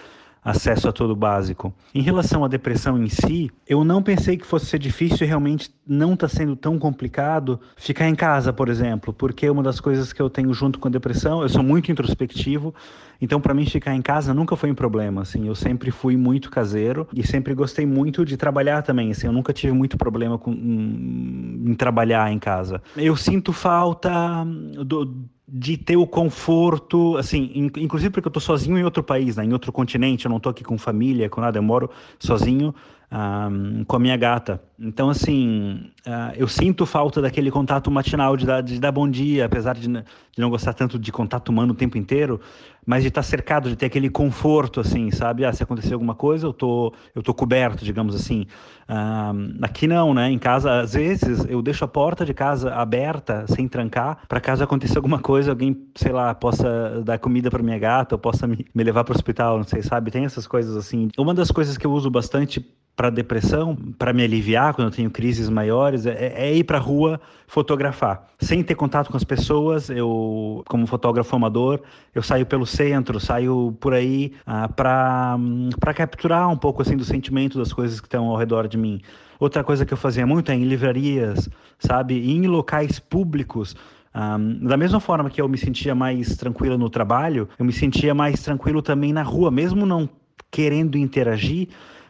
acesso 0.46 0.88
a 0.88 0.92
todo 0.92 1.10
o 1.10 1.16
básico. 1.16 1.74
Em 1.92 2.00
relação 2.00 2.44
à 2.44 2.48
depressão 2.48 2.96
em 3.02 3.08
si, 3.08 3.50
eu 3.66 3.82
não 3.82 4.00
pensei 4.00 4.36
que 4.36 4.46
fosse 4.46 4.66
ser 4.66 4.78
difícil 4.78 5.26
e 5.26 5.28
realmente 5.28 5.74
não 5.84 6.14
está 6.14 6.28
sendo 6.28 6.54
tão 6.54 6.78
complicado 6.78 7.58
ficar 7.76 8.08
em 8.08 8.14
casa, 8.14 8.52
por 8.52 8.68
exemplo, 8.68 9.12
porque 9.12 9.50
uma 9.50 9.60
das 9.60 9.80
coisas 9.80 10.12
que 10.12 10.22
eu 10.22 10.30
tenho 10.30 10.54
junto 10.54 10.78
com 10.78 10.86
a 10.86 10.90
depressão, 10.90 11.42
eu 11.42 11.48
sou 11.48 11.64
muito 11.64 11.90
introspectivo, 11.90 12.72
então 13.20 13.40
para 13.40 13.52
mim 13.52 13.66
ficar 13.66 13.92
em 13.92 14.00
casa 14.00 14.32
nunca 14.32 14.54
foi 14.54 14.70
um 14.70 14.74
problema, 14.74 15.22
assim, 15.22 15.48
eu 15.48 15.54
sempre 15.56 15.90
fui 15.90 16.16
muito 16.16 16.48
caseiro 16.48 17.08
e 17.12 17.26
sempre 17.26 17.52
gostei 17.52 17.84
muito 17.84 18.24
de 18.24 18.36
trabalhar 18.36 18.82
também, 18.82 19.10
assim, 19.10 19.26
eu 19.26 19.32
nunca 19.32 19.52
tive 19.52 19.72
muito 19.72 19.96
problema 19.98 20.38
com, 20.38 20.52
em, 20.52 21.64
em 21.66 21.74
trabalhar 21.74 22.30
em 22.30 22.38
casa. 22.38 22.80
Eu 22.96 23.16
sinto 23.16 23.52
falta 23.52 24.44
do 24.84 25.26
de 25.48 25.76
ter 25.76 25.96
o 25.96 26.06
conforto, 26.06 27.16
assim, 27.16 27.50
inclusive 27.76 28.10
porque 28.10 28.26
eu 28.26 28.30
estou 28.30 28.40
sozinho 28.40 28.76
em 28.76 28.82
outro 28.82 29.02
país, 29.02 29.36
né, 29.36 29.44
em 29.44 29.52
outro 29.52 29.70
continente, 29.70 30.24
eu 30.24 30.28
não 30.28 30.38
estou 30.38 30.50
aqui 30.50 30.64
com 30.64 30.76
família, 30.76 31.30
com 31.30 31.40
nada, 31.40 31.56
eu 31.58 31.62
moro 31.62 31.88
sozinho 32.18 32.74
um, 33.12 33.84
com 33.84 33.96
a 33.96 33.98
minha 33.98 34.16
gata. 34.16 34.60
Então, 34.78 35.08
assim, 35.08 35.88
uh, 36.06 36.34
eu 36.36 36.48
sinto 36.48 36.84
falta 36.84 37.22
daquele 37.22 37.50
contato 37.50 37.90
matinal, 37.90 38.36
de 38.36 38.44
dar, 38.44 38.60
de 38.60 38.80
dar 38.80 38.90
bom 38.90 39.08
dia, 39.08 39.46
apesar 39.46 39.74
de, 39.74 39.86
de, 39.86 40.04
não 40.36 40.50
gostar 40.50 40.74
tanto 40.74 40.98
de 40.98 41.12
contato 41.12 41.50
humano 41.50 41.72
o 41.72 41.76
tempo 41.76 41.96
inteiro, 41.96 42.40
mas 42.86 43.02
de 43.02 43.08
estar 43.08 43.22
cercado, 43.24 43.68
de 43.68 43.74
ter 43.74 43.86
aquele 43.86 44.08
conforto, 44.08 44.80
assim, 44.80 45.10
sabe? 45.10 45.44
Ah, 45.44 45.52
se 45.52 45.62
acontecer 45.62 45.92
alguma 45.92 46.14
coisa, 46.14 46.46
eu 46.46 46.52
tô, 46.52 46.94
eu 47.14 47.22
tô 47.22 47.34
coberto, 47.34 47.84
digamos 47.84 48.14
assim. 48.14 48.46
Um, 48.88 49.58
aqui 49.60 49.88
não, 49.88 50.14
né? 50.14 50.30
Em 50.30 50.38
casa, 50.38 50.80
às 50.80 50.94
vezes, 50.94 51.44
eu 51.48 51.60
deixo 51.60 51.84
a 51.84 51.88
porta 51.88 52.24
de 52.24 52.32
casa 52.32 52.72
aberta, 52.72 53.44
sem 53.48 53.66
trancar, 53.66 54.18
para 54.28 54.40
caso 54.40 54.62
aconteça 54.62 54.96
alguma 54.98 55.18
coisa, 55.18 55.50
alguém, 55.50 55.76
sei 55.96 56.12
lá, 56.12 56.32
possa 56.32 57.02
dar 57.04 57.18
comida 57.18 57.50
para 57.50 57.62
minha 57.62 57.78
gata, 57.78 58.14
ou 58.14 58.18
possa 58.18 58.46
me, 58.46 58.64
me 58.72 58.84
levar 58.84 59.02
para 59.02 59.12
o 59.12 59.16
hospital, 59.16 59.56
não 59.56 59.64
sei, 59.64 59.82
sabe? 59.82 60.12
Tem 60.12 60.24
essas 60.24 60.46
coisas 60.46 60.76
assim. 60.76 61.08
Uma 61.18 61.34
das 61.34 61.50
coisas 61.50 61.76
que 61.76 61.86
eu 61.86 61.90
uso 61.90 62.08
bastante 62.08 62.64
para 62.96 63.10
depressão, 63.10 63.76
para 63.98 64.12
me 64.12 64.24
aliviar 64.24 64.72
quando 64.72 64.88
eu 64.88 64.94
tenho 64.94 65.10
crises 65.10 65.50
maiores, 65.50 66.06
é, 66.06 66.32
é 66.34 66.54
ir 66.54 66.64
para 66.64 66.78
rua 66.78 67.20
fotografar. 67.46 68.26
Sem 68.40 68.62
ter 68.62 68.74
contato 68.74 69.10
com 69.10 69.16
as 69.16 69.22
pessoas, 69.22 69.90
eu, 69.90 70.64
como 70.66 70.86
fotógrafo 70.86 71.36
amador, 71.36 71.80
eu 72.14 72.22
saio 72.22 72.46
pelo 72.46 72.64
centro, 72.76 73.18
saio 73.18 73.76
por 73.80 73.94
aí 73.94 74.32
ah, 74.46 74.68
para 74.68 75.94
capturar 75.94 76.48
um 76.48 76.56
pouco 76.56 76.82
assim 76.82 76.96
do 76.96 77.04
sentimento 77.04 77.58
das 77.58 77.72
coisas 77.72 78.00
que 78.00 78.06
estão 78.06 78.26
ao 78.26 78.36
redor 78.36 78.68
de 78.68 78.76
mim. 78.76 79.00
Outra 79.40 79.64
coisa 79.64 79.84
que 79.84 79.92
eu 79.92 79.98
fazia 79.98 80.26
muito 80.26 80.50
é 80.50 80.54
em 80.54 80.64
livrarias, 80.64 81.48
sabe, 81.78 82.14
e 82.14 82.32
em 82.32 82.46
locais 82.46 82.98
públicos. 82.98 83.74
Um, 84.14 84.66
da 84.66 84.76
mesma 84.76 84.98
forma 84.98 85.28
que 85.28 85.40
eu 85.40 85.48
me 85.48 85.58
sentia 85.58 85.94
mais 85.94 86.36
tranquilo 86.36 86.78
no 86.78 86.88
trabalho, 86.88 87.48
eu 87.58 87.64
me 87.64 87.72
sentia 87.72 88.14
mais 88.14 88.42
tranquilo 88.42 88.80
também 88.80 89.12
na 89.12 89.22
rua, 89.22 89.50
mesmo 89.50 89.84
não 89.84 90.08
querendo 90.50 90.96
interagir, 90.96 91.68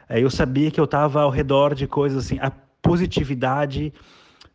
é, 0.08 0.22
eu 0.22 0.30
sabia 0.30 0.70
que 0.70 0.78
eu 0.78 0.84
estava 0.84 1.22
ao 1.22 1.30
redor 1.30 1.74
de 1.74 1.86
coisas 1.86 2.24
assim, 2.24 2.38
a 2.40 2.52
positividade 2.80 3.92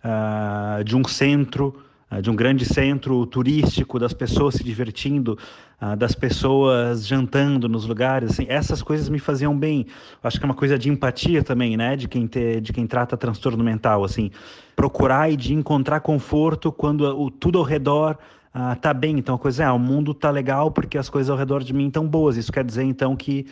uh, 0.04 0.82
de 0.84 0.96
um 0.96 1.04
centro, 1.04 1.76
de 2.20 2.30
um 2.30 2.36
grande 2.36 2.66
centro 2.66 3.26
turístico, 3.26 3.98
das 3.98 4.12
pessoas 4.12 4.56
se 4.56 4.64
divertindo, 4.64 5.38
uh, 5.82 5.96
das 5.96 6.14
pessoas 6.14 7.08
jantando 7.08 7.70
nos 7.70 7.86
lugares, 7.86 8.32
assim, 8.32 8.46
essas 8.50 8.84
coisas 8.84 9.08
me 9.08 9.20
faziam 9.20 9.58
bem. 9.58 9.86
Acho 10.22 10.38
que 10.38 10.44
é 10.44 10.48
uma 10.48 10.56
coisa 10.56 10.78
de 10.78 10.90
empatia 10.90 11.44
também, 11.44 11.78
né, 11.78 11.96
de 11.96 12.08
quem 12.08 12.28
ter, 12.28 12.60
de 12.60 12.74
quem 12.74 12.86
trata 12.86 13.16
transtorno 13.16 13.64
mental, 13.64 14.04
assim, 14.04 14.32
procurar 14.76 15.32
e 15.32 15.38
de 15.38 15.54
encontrar 15.54 16.02
conforto 16.02 16.72
quando 16.72 17.02
o, 17.02 17.32
tudo 17.32 17.60
ao 17.60 17.64
redor 17.64 18.18
uh, 18.54 18.76
tá 18.82 18.94
bem. 18.94 19.18
Então 19.18 19.36
a 19.36 19.40
coisa 19.40 19.64
é, 19.64 19.66
ah, 19.68 19.74
o 19.74 19.80
mundo 19.80 20.14
tá 20.14 20.30
legal 20.30 20.72
porque 20.72 20.98
as 20.98 21.10
coisas 21.10 21.30
ao 21.30 21.38
redor 21.38 21.64
de 21.64 21.74
mim 21.74 21.88
estão 21.88 22.06
boas. 22.06 22.36
Isso 22.36 22.52
quer 22.52 22.66
dizer 22.66 22.84
então 22.84 23.16
que 23.16 23.46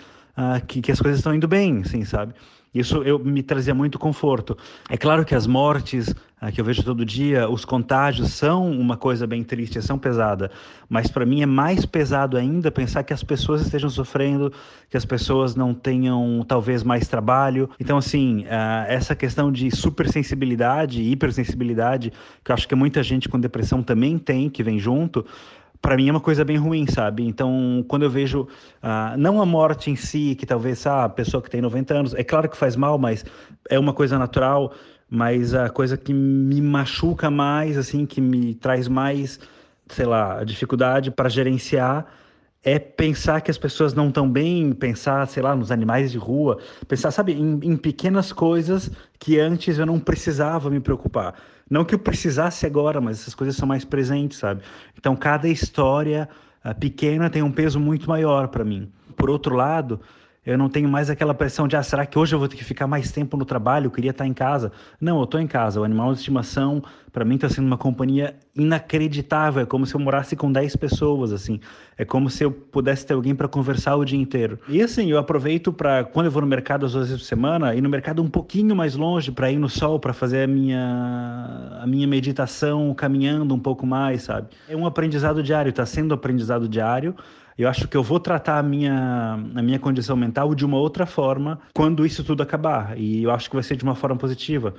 que, 0.68 0.82
que 0.82 0.90
as 0.90 1.02
coisas 1.02 1.20
estão 1.20 1.36
indo 1.36 1.50
bem, 1.50 1.82
assim, 1.82 2.06
sabe? 2.06 2.34
Isso 2.74 2.98
eu, 3.04 3.18
me 3.18 3.42
trazia 3.42 3.74
muito 3.74 3.98
conforto. 3.98 4.58
É 4.90 4.98
claro 4.98 5.26
que 5.26 5.34
as 5.34 5.48
mortes 5.48 6.10
uh, 6.42 6.52
que 6.52 6.62
eu 6.62 6.66
vejo 6.66 6.84
todo 6.84 7.04
dia, 7.04 7.50
os 7.50 7.66
contágios 7.66 8.32
são 8.32 8.70
uma 8.72 8.96
coisa 8.96 9.26
bem 9.26 9.44
triste, 9.44 9.82
são 9.82 9.98
pesada. 9.98 10.52
Mas 10.88 11.10
para 11.10 11.26
mim 11.26 11.42
é 11.42 11.46
mais 11.46 11.86
pesado 11.86 12.38
ainda 12.38 12.70
pensar 12.70 13.04
que 13.04 13.14
as 13.14 13.24
pessoas 13.24 13.62
estejam 13.62 13.90
sofrendo, 13.90 14.54
que 14.90 14.98
as 14.98 15.06
pessoas 15.06 15.56
não 15.56 15.74
tenham 15.74 16.46
talvez 16.48 16.84
mais 16.84 17.08
trabalho. 17.08 17.70
Então 17.80 17.98
assim, 17.98 18.44
uh, 18.44 18.86
essa 18.88 19.16
questão 19.16 19.52
de 19.52 19.76
supersensibilidade, 19.76 21.02
hipersensibilidade, 21.02 22.14
que 22.44 22.52
eu 22.52 22.54
acho 22.54 22.68
que 22.68 22.76
muita 22.76 23.02
gente 23.02 23.28
com 23.28 23.40
depressão 23.40 23.82
também 23.82 24.18
tem, 24.18 24.50
que 24.50 24.64
vem 24.64 24.78
junto 24.80 25.26
para 25.82 25.96
mim 25.96 26.10
é 26.10 26.12
uma 26.12 26.20
coisa 26.20 26.44
bem 26.44 26.58
ruim, 26.58 26.86
sabe? 26.88 27.26
Então, 27.26 27.84
quando 27.88 28.04
eu 28.04 28.10
vejo, 28.10 28.42
uh, 28.42 29.18
não 29.18 29.42
a 29.42 29.46
morte 29.46 29.90
em 29.90 29.96
si, 29.96 30.36
que 30.36 30.46
talvez 30.46 30.86
ah, 30.86 31.06
a 31.06 31.10
pessoa 31.10 31.42
que 31.42 31.50
tem 31.50 31.62
90 31.62 31.94
anos, 31.94 32.14
é 32.14 32.24
claro 32.24 32.50
que 32.50 32.58
faz 32.58 32.76
mal, 32.76 32.98
mas 32.98 33.26
é 33.70 33.80
uma 33.80 33.94
coisa 33.94 34.18
natural, 34.20 34.74
mas 35.10 35.54
a 35.54 35.70
coisa 35.70 35.98
que 35.98 36.14
me 36.14 36.62
machuca 36.62 37.32
mais, 37.32 37.78
assim, 37.78 38.06
que 38.06 38.20
me 38.20 38.54
traz 38.56 38.88
mais, 38.88 39.40
sei 39.88 40.06
lá, 40.06 40.44
dificuldade 40.44 41.12
para 41.12 41.30
gerenciar 41.30 42.06
é 42.64 42.78
pensar 42.78 43.42
que 43.42 43.50
as 43.50 43.58
pessoas 43.58 43.94
não 43.94 44.10
estão 44.10 44.30
bem, 44.30 44.74
pensar, 44.74 45.26
sei 45.28 45.42
lá, 45.42 45.56
nos 45.56 45.72
animais 45.72 46.12
de 46.12 46.18
rua, 46.18 46.60
pensar, 46.88 47.10
sabe, 47.12 47.34
em, 47.34 47.60
em 47.64 47.78
pequenas 47.78 48.34
coisas 48.34 48.92
que 49.18 49.40
antes 49.40 49.80
eu 49.80 49.86
não 49.86 50.00
precisava 50.00 50.70
me 50.70 50.80
preocupar. 50.80 51.36
Não 51.70 51.86
que 51.86 51.94
eu 51.94 52.00
precisasse 52.00 52.66
agora, 52.66 53.00
mas 53.00 53.22
essas 53.22 53.36
coisas 53.36 53.56
são 53.56 53.68
mais 53.68 53.86
presentes, 53.86 54.40
sabe? 54.40 54.64
Então, 54.98 55.16
cada 55.16 55.48
história 55.48 56.28
uh, 56.66 56.74
pequena 56.80 57.30
tem 57.30 57.44
um 57.44 57.52
peso 57.52 57.80
muito 57.80 58.08
maior 58.10 58.48
para 58.48 58.66
mim. 58.66 58.92
Por 59.16 59.30
outro 59.30 59.56
lado, 59.56 60.02
eu 60.46 60.58
não 60.58 60.70
tenho 60.70 60.90
mais 60.90 61.10
aquela 61.10 61.34
pressão 61.34 61.68
de, 61.68 61.76
ah, 61.76 61.84
será 61.84 62.06
que 62.06 62.18
hoje 62.18 62.34
eu 62.34 62.40
vou 62.40 62.48
ter 62.48 62.56
que 62.56 62.64
ficar 62.64 62.88
mais 62.88 63.12
tempo 63.12 63.38
no 63.38 63.46
trabalho? 63.46 63.88
Eu 63.88 63.92
queria 63.92 64.12
estar 64.12 64.26
em 64.26 64.34
casa. 64.34 64.72
Não, 65.00 65.18
eu 65.18 65.26
estou 65.26 65.40
em 65.40 65.48
casa. 65.48 65.80
O 65.80 65.84
animal 65.84 66.12
de 66.14 66.20
estimação, 66.20 66.82
para 67.12 67.26
mim, 67.26 67.36
está 67.36 67.50
sendo 67.50 67.66
uma 67.68 67.78
companhia 67.78 68.36
inacreditável. 68.56 69.64
É 69.64 69.66
como 69.66 69.86
se 69.86 69.96
eu 69.96 70.00
morasse 70.00 70.36
com 70.36 70.52
10 70.52 70.76
pessoas, 70.76 71.32
assim. 71.32 71.60
É 71.98 72.06
como 72.06 72.30
se 72.30 72.44
eu 72.44 72.52
pudesse 72.52 73.06
ter 73.06 73.14
alguém 73.14 73.36
para 73.36 73.48
conversar 73.48 73.96
o 73.96 74.06
dia 74.06 74.20
inteiro. 74.20 74.60
E 74.68 74.82
assim, 74.82 75.10
eu 75.10 75.18
aproveito 75.18 75.74
para, 75.74 76.04
quando 76.04 76.28
eu 76.28 76.32
vou 76.32 76.42
no 76.42 76.48
mercado 76.48 76.86
às 76.86 76.94
vezes 76.94 77.12
por 77.12 77.26
semana, 77.26 77.76
ir 77.76 77.82
no 77.82 77.90
mercado 77.90 78.22
um 78.22 78.30
pouquinho 78.30 78.76
mais 78.76 78.96
longe, 78.96 79.32
para 79.32 79.52
ir 79.52 79.58
no 79.58 79.70
sol, 79.70 80.00
para 80.00 80.14
fazer 80.14 80.44
a 80.44 80.48
minha, 80.48 81.80
a 81.82 81.88
minha 81.88 82.08
meditação 82.08 82.94
caminhando 82.94 83.54
um 83.54 83.60
pouco 83.60 83.86
mais, 83.86 84.24
sabe? 84.24 84.48
É 84.68 84.76
um 84.76 84.86
aprendizado 84.86 85.44
diário, 85.44 85.70
está 85.70 85.86
sendo 85.86 86.14
aprendizado 86.14 86.68
diário 86.68 87.16
eu 87.60 87.68
acho 87.68 87.90
que 87.90 87.98
eu 87.98 88.02
vou 88.02 88.22
tratar 88.22 88.58
a 88.58 88.64
minha, 88.64 89.38
a 89.54 89.62
minha 89.62 89.78
condição 89.78 90.16
mental 90.16 90.56
de 90.56 90.66
uma 90.66 90.78
outra 90.78 91.06
forma 91.06 91.60
quando 91.74 92.06
isso 92.06 92.24
tudo 92.24 92.42
acabar. 92.42 92.98
E 92.98 93.22
eu 93.22 93.32
acho 93.32 93.50
que 93.50 93.56
vai 93.58 93.64
ser 93.64 93.76
de 93.76 93.84
uma 93.84 93.96
forma 93.96 94.16
positiva 94.16 94.74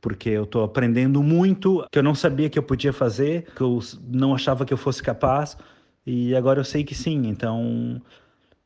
porque 0.00 0.30
eu 0.30 0.44
estou 0.44 0.64
aprendendo 0.64 1.22
muito 1.22 1.86
que 1.90 1.98
eu 1.98 2.02
não 2.02 2.14
sabia 2.14 2.48
que 2.48 2.58
eu 2.58 2.62
podia 2.62 2.92
fazer, 2.92 3.46
que 3.54 3.60
eu 3.60 3.78
não 4.08 4.34
achava 4.34 4.64
que 4.64 4.72
eu 4.72 4.78
fosse 4.78 5.02
capaz, 5.02 5.56
e 6.06 6.34
agora 6.34 6.60
eu 6.60 6.64
sei 6.64 6.82
que 6.82 6.94
sim. 6.94 7.26
Então, 7.26 8.00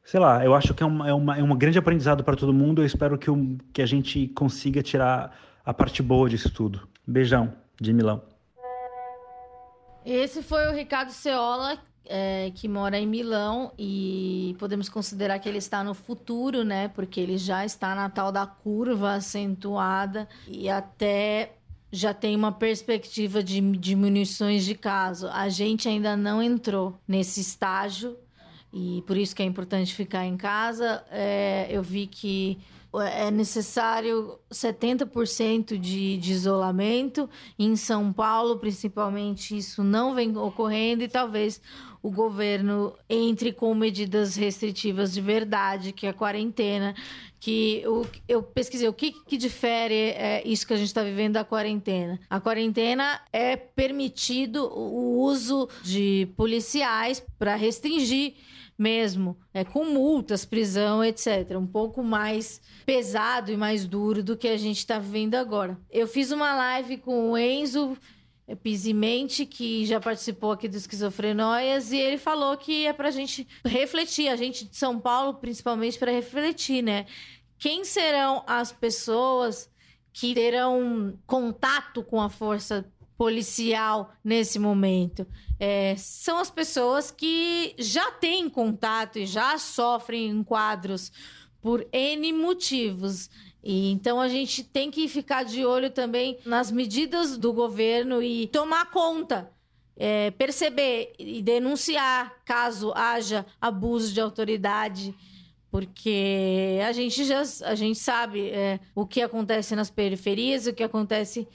sei 0.04 0.20
lá, 0.20 0.44
eu 0.44 0.54
acho 0.54 0.74
que 0.74 0.82
é, 0.82 0.86
uma, 0.86 1.08
é, 1.08 1.12
uma, 1.12 1.38
é 1.38 1.42
um 1.42 1.56
grande 1.56 1.78
aprendizado 1.78 2.22
para 2.22 2.36
todo 2.36 2.52
mundo. 2.52 2.82
Eu 2.82 2.86
espero 2.86 3.18
que, 3.18 3.30
o, 3.30 3.58
que 3.72 3.82
a 3.82 3.86
gente 3.86 4.28
consiga 4.28 4.82
tirar 4.82 5.36
a 5.64 5.74
parte 5.74 6.02
boa 6.02 6.28
disso 6.28 6.50
tudo. 6.52 6.86
Beijão, 7.06 7.52
de 7.80 7.92
Milão. 7.92 8.22
Esse 10.04 10.42
foi 10.42 10.66
o 10.68 10.72
Ricardo 10.72 11.10
Ceola, 11.10 11.78
é, 12.06 12.52
que 12.54 12.68
mora 12.68 12.98
em 12.98 13.06
Milão 13.06 13.72
e 13.78 14.54
podemos 14.58 14.88
considerar 14.88 15.38
que 15.38 15.48
ele 15.48 15.58
está 15.58 15.82
no 15.82 15.94
futuro, 15.94 16.64
né? 16.64 16.88
Porque 16.88 17.20
ele 17.20 17.38
já 17.38 17.64
está 17.64 17.94
na 17.94 18.08
tal 18.10 18.30
da 18.30 18.46
curva 18.46 19.14
acentuada 19.14 20.28
e 20.46 20.68
até 20.68 21.52
já 21.90 22.12
tem 22.12 22.34
uma 22.34 22.50
perspectiva 22.50 23.42
de 23.42 23.60
diminuições 23.60 24.64
de 24.64 24.74
caso. 24.74 25.28
A 25.28 25.48
gente 25.48 25.88
ainda 25.88 26.16
não 26.16 26.42
entrou 26.42 26.98
nesse 27.06 27.40
estágio 27.40 28.16
e 28.72 29.02
por 29.06 29.16
isso 29.16 29.34
que 29.34 29.42
é 29.42 29.46
importante 29.46 29.94
ficar 29.94 30.26
em 30.26 30.36
casa. 30.36 31.04
É, 31.10 31.68
eu 31.70 31.82
vi 31.82 32.08
que 32.08 32.58
é 33.00 33.30
necessário 33.30 34.38
70% 34.52 35.78
de, 35.78 36.16
de 36.16 36.32
isolamento. 36.32 37.28
Em 37.58 37.76
São 37.76 38.12
Paulo, 38.12 38.58
principalmente, 38.58 39.56
isso 39.56 39.82
não 39.82 40.14
vem 40.14 40.36
ocorrendo 40.36 41.02
e 41.02 41.08
talvez 41.08 41.60
o 42.04 42.10
governo 42.10 42.94
entre 43.08 43.50
com 43.50 43.74
medidas 43.74 44.36
restritivas 44.36 45.14
de 45.14 45.22
verdade, 45.22 45.90
que 45.90 46.06
é 46.06 46.10
a 46.10 46.12
quarentena, 46.12 46.94
que 47.40 47.82
o, 47.86 48.06
eu 48.28 48.42
pesquisei 48.42 48.86
o 48.86 48.92
que, 48.92 49.10
que 49.26 49.38
difere 49.38 49.94
é, 49.94 50.42
isso 50.44 50.66
que 50.66 50.74
a 50.74 50.76
gente 50.76 50.88
está 50.88 51.02
vivendo 51.02 51.32
da 51.32 51.44
quarentena. 51.44 52.20
A 52.28 52.38
quarentena 52.38 53.22
é 53.32 53.56
permitido 53.56 54.66
o 54.66 55.18
uso 55.22 55.66
de 55.82 56.28
policiais 56.36 57.24
para 57.38 57.54
restringir 57.54 58.34
mesmo, 58.76 59.36
é, 59.52 59.64
com 59.64 59.84
multas, 59.84 60.44
prisão, 60.44 61.04
etc. 61.04 61.56
Um 61.56 61.66
pouco 61.66 62.02
mais 62.02 62.60
pesado 62.84 63.52
e 63.52 63.56
mais 63.56 63.86
duro 63.86 64.22
do 64.22 64.36
que 64.36 64.48
a 64.48 64.56
gente 64.56 64.78
está 64.78 64.98
vivendo 64.98 65.36
agora. 65.36 65.78
Eu 65.90 66.06
fiz 66.06 66.30
uma 66.30 66.54
live 66.54 66.98
com 66.98 67.32
o 67.32 67.38
Enzo 67.38 67.96
Pisimente, 68.62 69.46
que 69.46 69.86
já 69.86 69.98
participou 69.98 70.52
aqui 70.52 70.68
do 70.68 70.76
Esquizofrenóias, 70.76 71.92
e 71.92 71.96
ele 71.96 72.18
falou 72.18 72.56
que 72.58 72.84
é 72.86 72.92
para 72.92 73.08
a 73.08 73.12
gente 73.12 73.48
refletir, 73.64 74.28
a 74.28 74.36
gente 74.36 74.66
de 74.66 74.76
São 74.76 75.00
Paulo, 75.00 75.34
principalmente, 75.34 75.98
para 75.98 76.12
refletir, 76.12 76.82
né? 76.82 77.06
Quem 77.58 77.84
serão 77.84 78.44
as 78.46 78.70
pessoas 78.70 79.70
que 80.12 80.34
terão 80.34 81.18
contato 81.26 82.02
com 82.04 82.20
a 82.20 82.28
força 82.28 82.84
policial 83.16 84.12
nesse 84.22 84.58
momento? 84.58 85.26
É, 85.58 85.94
são 85.96 86.38
as 86.38 86.50
pessoas 86.50 87.10
que 87.10 87.74
já 87.78 88.10
têm 88.12 88.48
contato 88.48 89.18
e 89.18 89.26
já 89.26 89.56
sofrem 89.58 90.28
em 90.28 90.42
quadros 90.42 91.12
por 91.60 91.86
N 91.92 92.32
motivos. 92.32 93.30
E 93.62 93.90
então 93.90 94.20
a 94.20 94.28
gente 94.28 94.62
tem 94.62 94.90
que 94.90 95.08
ficar 95.08 95.42
de 95.42 95.64
olho 95.64 95.88
também 95.88 96.38
nas 96.44 96.70
medidas 96.70 97.38
do 97.38 97.52
governo 97.52 98.22
e 98.22 98.46
tomar 98.48 98.90
conta. 98.90 99.50
É, 99.96 100.32
perceber 100.32 101.12
e 101.20 101.40
denunciar 101.40 102.42
caso 102.44 102.92
haja 102.96 103.46
abuso 103.60 104.12
de 104.12 104.20
autoridade, 104.20 105.14
porque 105.70 106.80
a 106.84 106.90
gente 106.90 107.24
já 107.24 107.42
a 107.62 107.76
gente 107.76 108.00
sabe 108.00 108.48
é, 108.48 108.80
o 108.92 109.06
que 109.06 109.22
acontece 109.22 109.76
nas 109.76 109.90
periferias, 109.90 110.66
o 110.66 110.72
que 110.72 110.82
acontece 110.82 111.46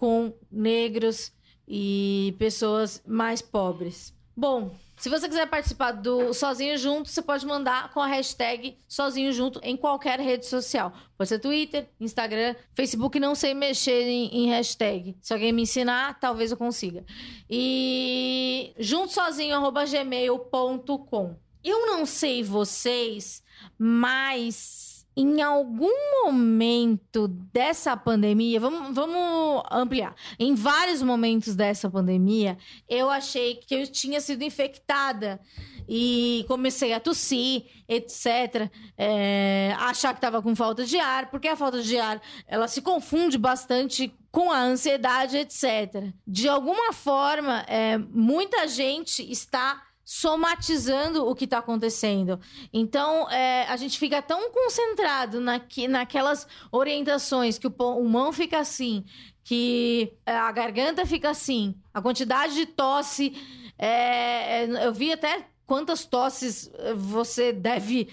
com 0.00 0.34
negros 0.50 1.30
e 1.68 2.34
pessoas 2.38 3.02
mais 3.06 3.42
pobres. 3.42 4.14
Bom, 4.34 4.74
se 4.96 5.10
você 5.10 5.28
quiser 5.28 5.46
participar 5.46 5.92
do 5.92 6.32
Sozinho 6.32 6.78
Junto, 6.78 7.10
você 7.10 7.20
pode 7.20 7.44
mandar 7.44 7.92
com 7.92 8.00
a 8.00 8.06
hashtag 8.06 8.78
Sozinho 8.88 9.30
Junto 9.34 9.60
em 9.62 9.76
qualquer 9.76 10.18
rede 10.18 10.46
social. 10.46 10.90
Pode 11.18 11.28
ser 11.28 11.38
Twitter, 11.38 11.86
Instagram, 12.00 12.56
Facebook, 12.72 13.20
não 13.20 13.34
sei 13.34 13.52
mexer 13.52 14.08
em, 14.08 14.28
em 14.28 14.48
hashtag. 14.48 15.14
Se 15.20 15.34
alguém 15.34 15.52
me 15.52 15.60
ensinar, 15.62 16.18
talvez 16.18 16.50
eu 16.50 16.56
consiga. 16.56 17.04
E 17.48 18.72
juntosozinho.gmail.com. 18.78 21.36
Eu 21.62 21.86
não 21.86 22.06
sei 22.06 22.42
vocês, 22.42 23.44
mas 23.78 24.89
em 25.20 25.42
algum 25.42 26.24
momento 26.24 27.28
dessa 27.28 27.94
pandemia, 27.94 28.58
vamos, 28.58 28.94
vamos 28.94 29.62
ampliar. 29.70 30.14
Em 30.38 30.54
vários 30.54 31.02
momentos 31.02 31.54
dessa 31.54 31.90
pandemia, 31.90 32.56
eu 32.88 33.10
achei 33.10 33.56
que 33.56 33.74
eu 33.74 33.86
tinha 33.86 34.18
sido 34.18 34.42
infectada 34.42 35.38
e 35.86 36.46
comecei 36.48 36.94
a 36.94 37.00
tossir, 37.00 37.64
etc. 37.86 38.70
É, 38.96 39.74
achar 39.78 40.14
que 40.14 40.18
estava 40.18 40.40
com 40.40 40.56
falta 40.56 40.86
de 40.86 40.98
ar, 40.98 41.30
porque 41.30 41.48
a 41.48 41.56
falta 41.56 41.82
de 41.82 41.98
ar 41.98 42.22
ela 42.46 42.66
se 42.66 42.80
confunde 42.80 43.36
bastante 43.36 44.10
com 44.30 44.50
a 44.50 44.62
ansiedade, 44.62 45.36
etc. 45.36 46.14
De 46.26 46.48
alguma 46.48 46.94
forma, 46.94 47.60
é, 47.68 47.98
muita 47.98 48.66
gente 48.68 49.30
está 49.30 49.82
somatizando 50.10 51.24
o 51.24 51.36
que 51.36 51.44
está 51.44 51.58
acontecendo. 51.58 52.40
Então, 52.72 53.30
é, 53.30 53.62
a 53.68 53.76
gente 53.76 53.96
fica 53.96 54.20
tão 54.20 54.50
concentrado 54.50 55.40
naqui, 55.40 55.86
naquelas 55.86 56.48
orientações 56.72 57.58
que 57.58 57.68
o 57.68 57.70
pulmão 57.70 58.32
fica 58.32 58.58
assim, 58.58 59.04
que 59.44 60.12
é, 60.26 60.34
a 60.34 60.50
garganta 60.50 61.06
fica 61.06 61.30
assim, 61.30 61.76
a 61.94 62.02
quantidade 62.02 62.54
de 62.54 62.66
tosse. 62.66 63.40
É, 63.78 64.64
é 64.64 64.84
eu 64.84 64.92
vi 64.92 65.12
até 65.12 65.46
quantas 65.64 66.04
tosses 66.04 66.68
você 66.96 67.52
deve 67.52 68.08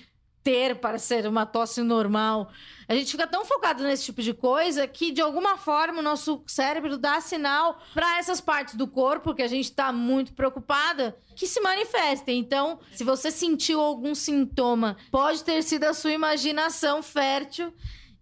ter 0.48 0.78
para 0.78 0.98
ser 0.98 1.28
uma 1.28 1.46
tosse 1.46 1.82
normal. 1.82 2.50
A 2.88 2.96
gente 2.96 3.12
fica 3.12 3.28
tão 3.28 3.44
focado 3.44 3.84
nesse 3.84 4.06
tipo 4.06 4.22
de 4.22 4.34
coisa 4.34 4.88
que, 4.88 5.12
de 5.12 5.20
alguma 5.20 5.58
forma, 5.58 6.00
o 6.00 6.02
nosso 6.02 6.42
cérebro 6.48 6.98
dá 6.98 7.20
sinal 7.20 7.82
para 7.94 8.18
essas 8.18 8.40
partes 8.40 8.76
do 8.76 8.88
corpo 8.88 9.36
que 9.36 9.42
a 9.42 9.48
gente 9.50 9.66
está 9.66 9.92
muito 9.92 10.32
preocupada 10.32 11.18
que 11.36 11.46
se 11.46 11.60
manifestem. 11.60 12.40
Então, 12.40 12.80
se 12.94 13.04
você 13.04 13.30
sentiu 13.30 13.82
algum 13.82 14.16
sintoma, 14.16 14.96
pode 15.12 15.44
ter 15.44 15.62
sido 15.64 15.84
a 15.84 15.94
sua 15.94 16.14
imaginação 16.14 17.04
fértil. 17.04 17.74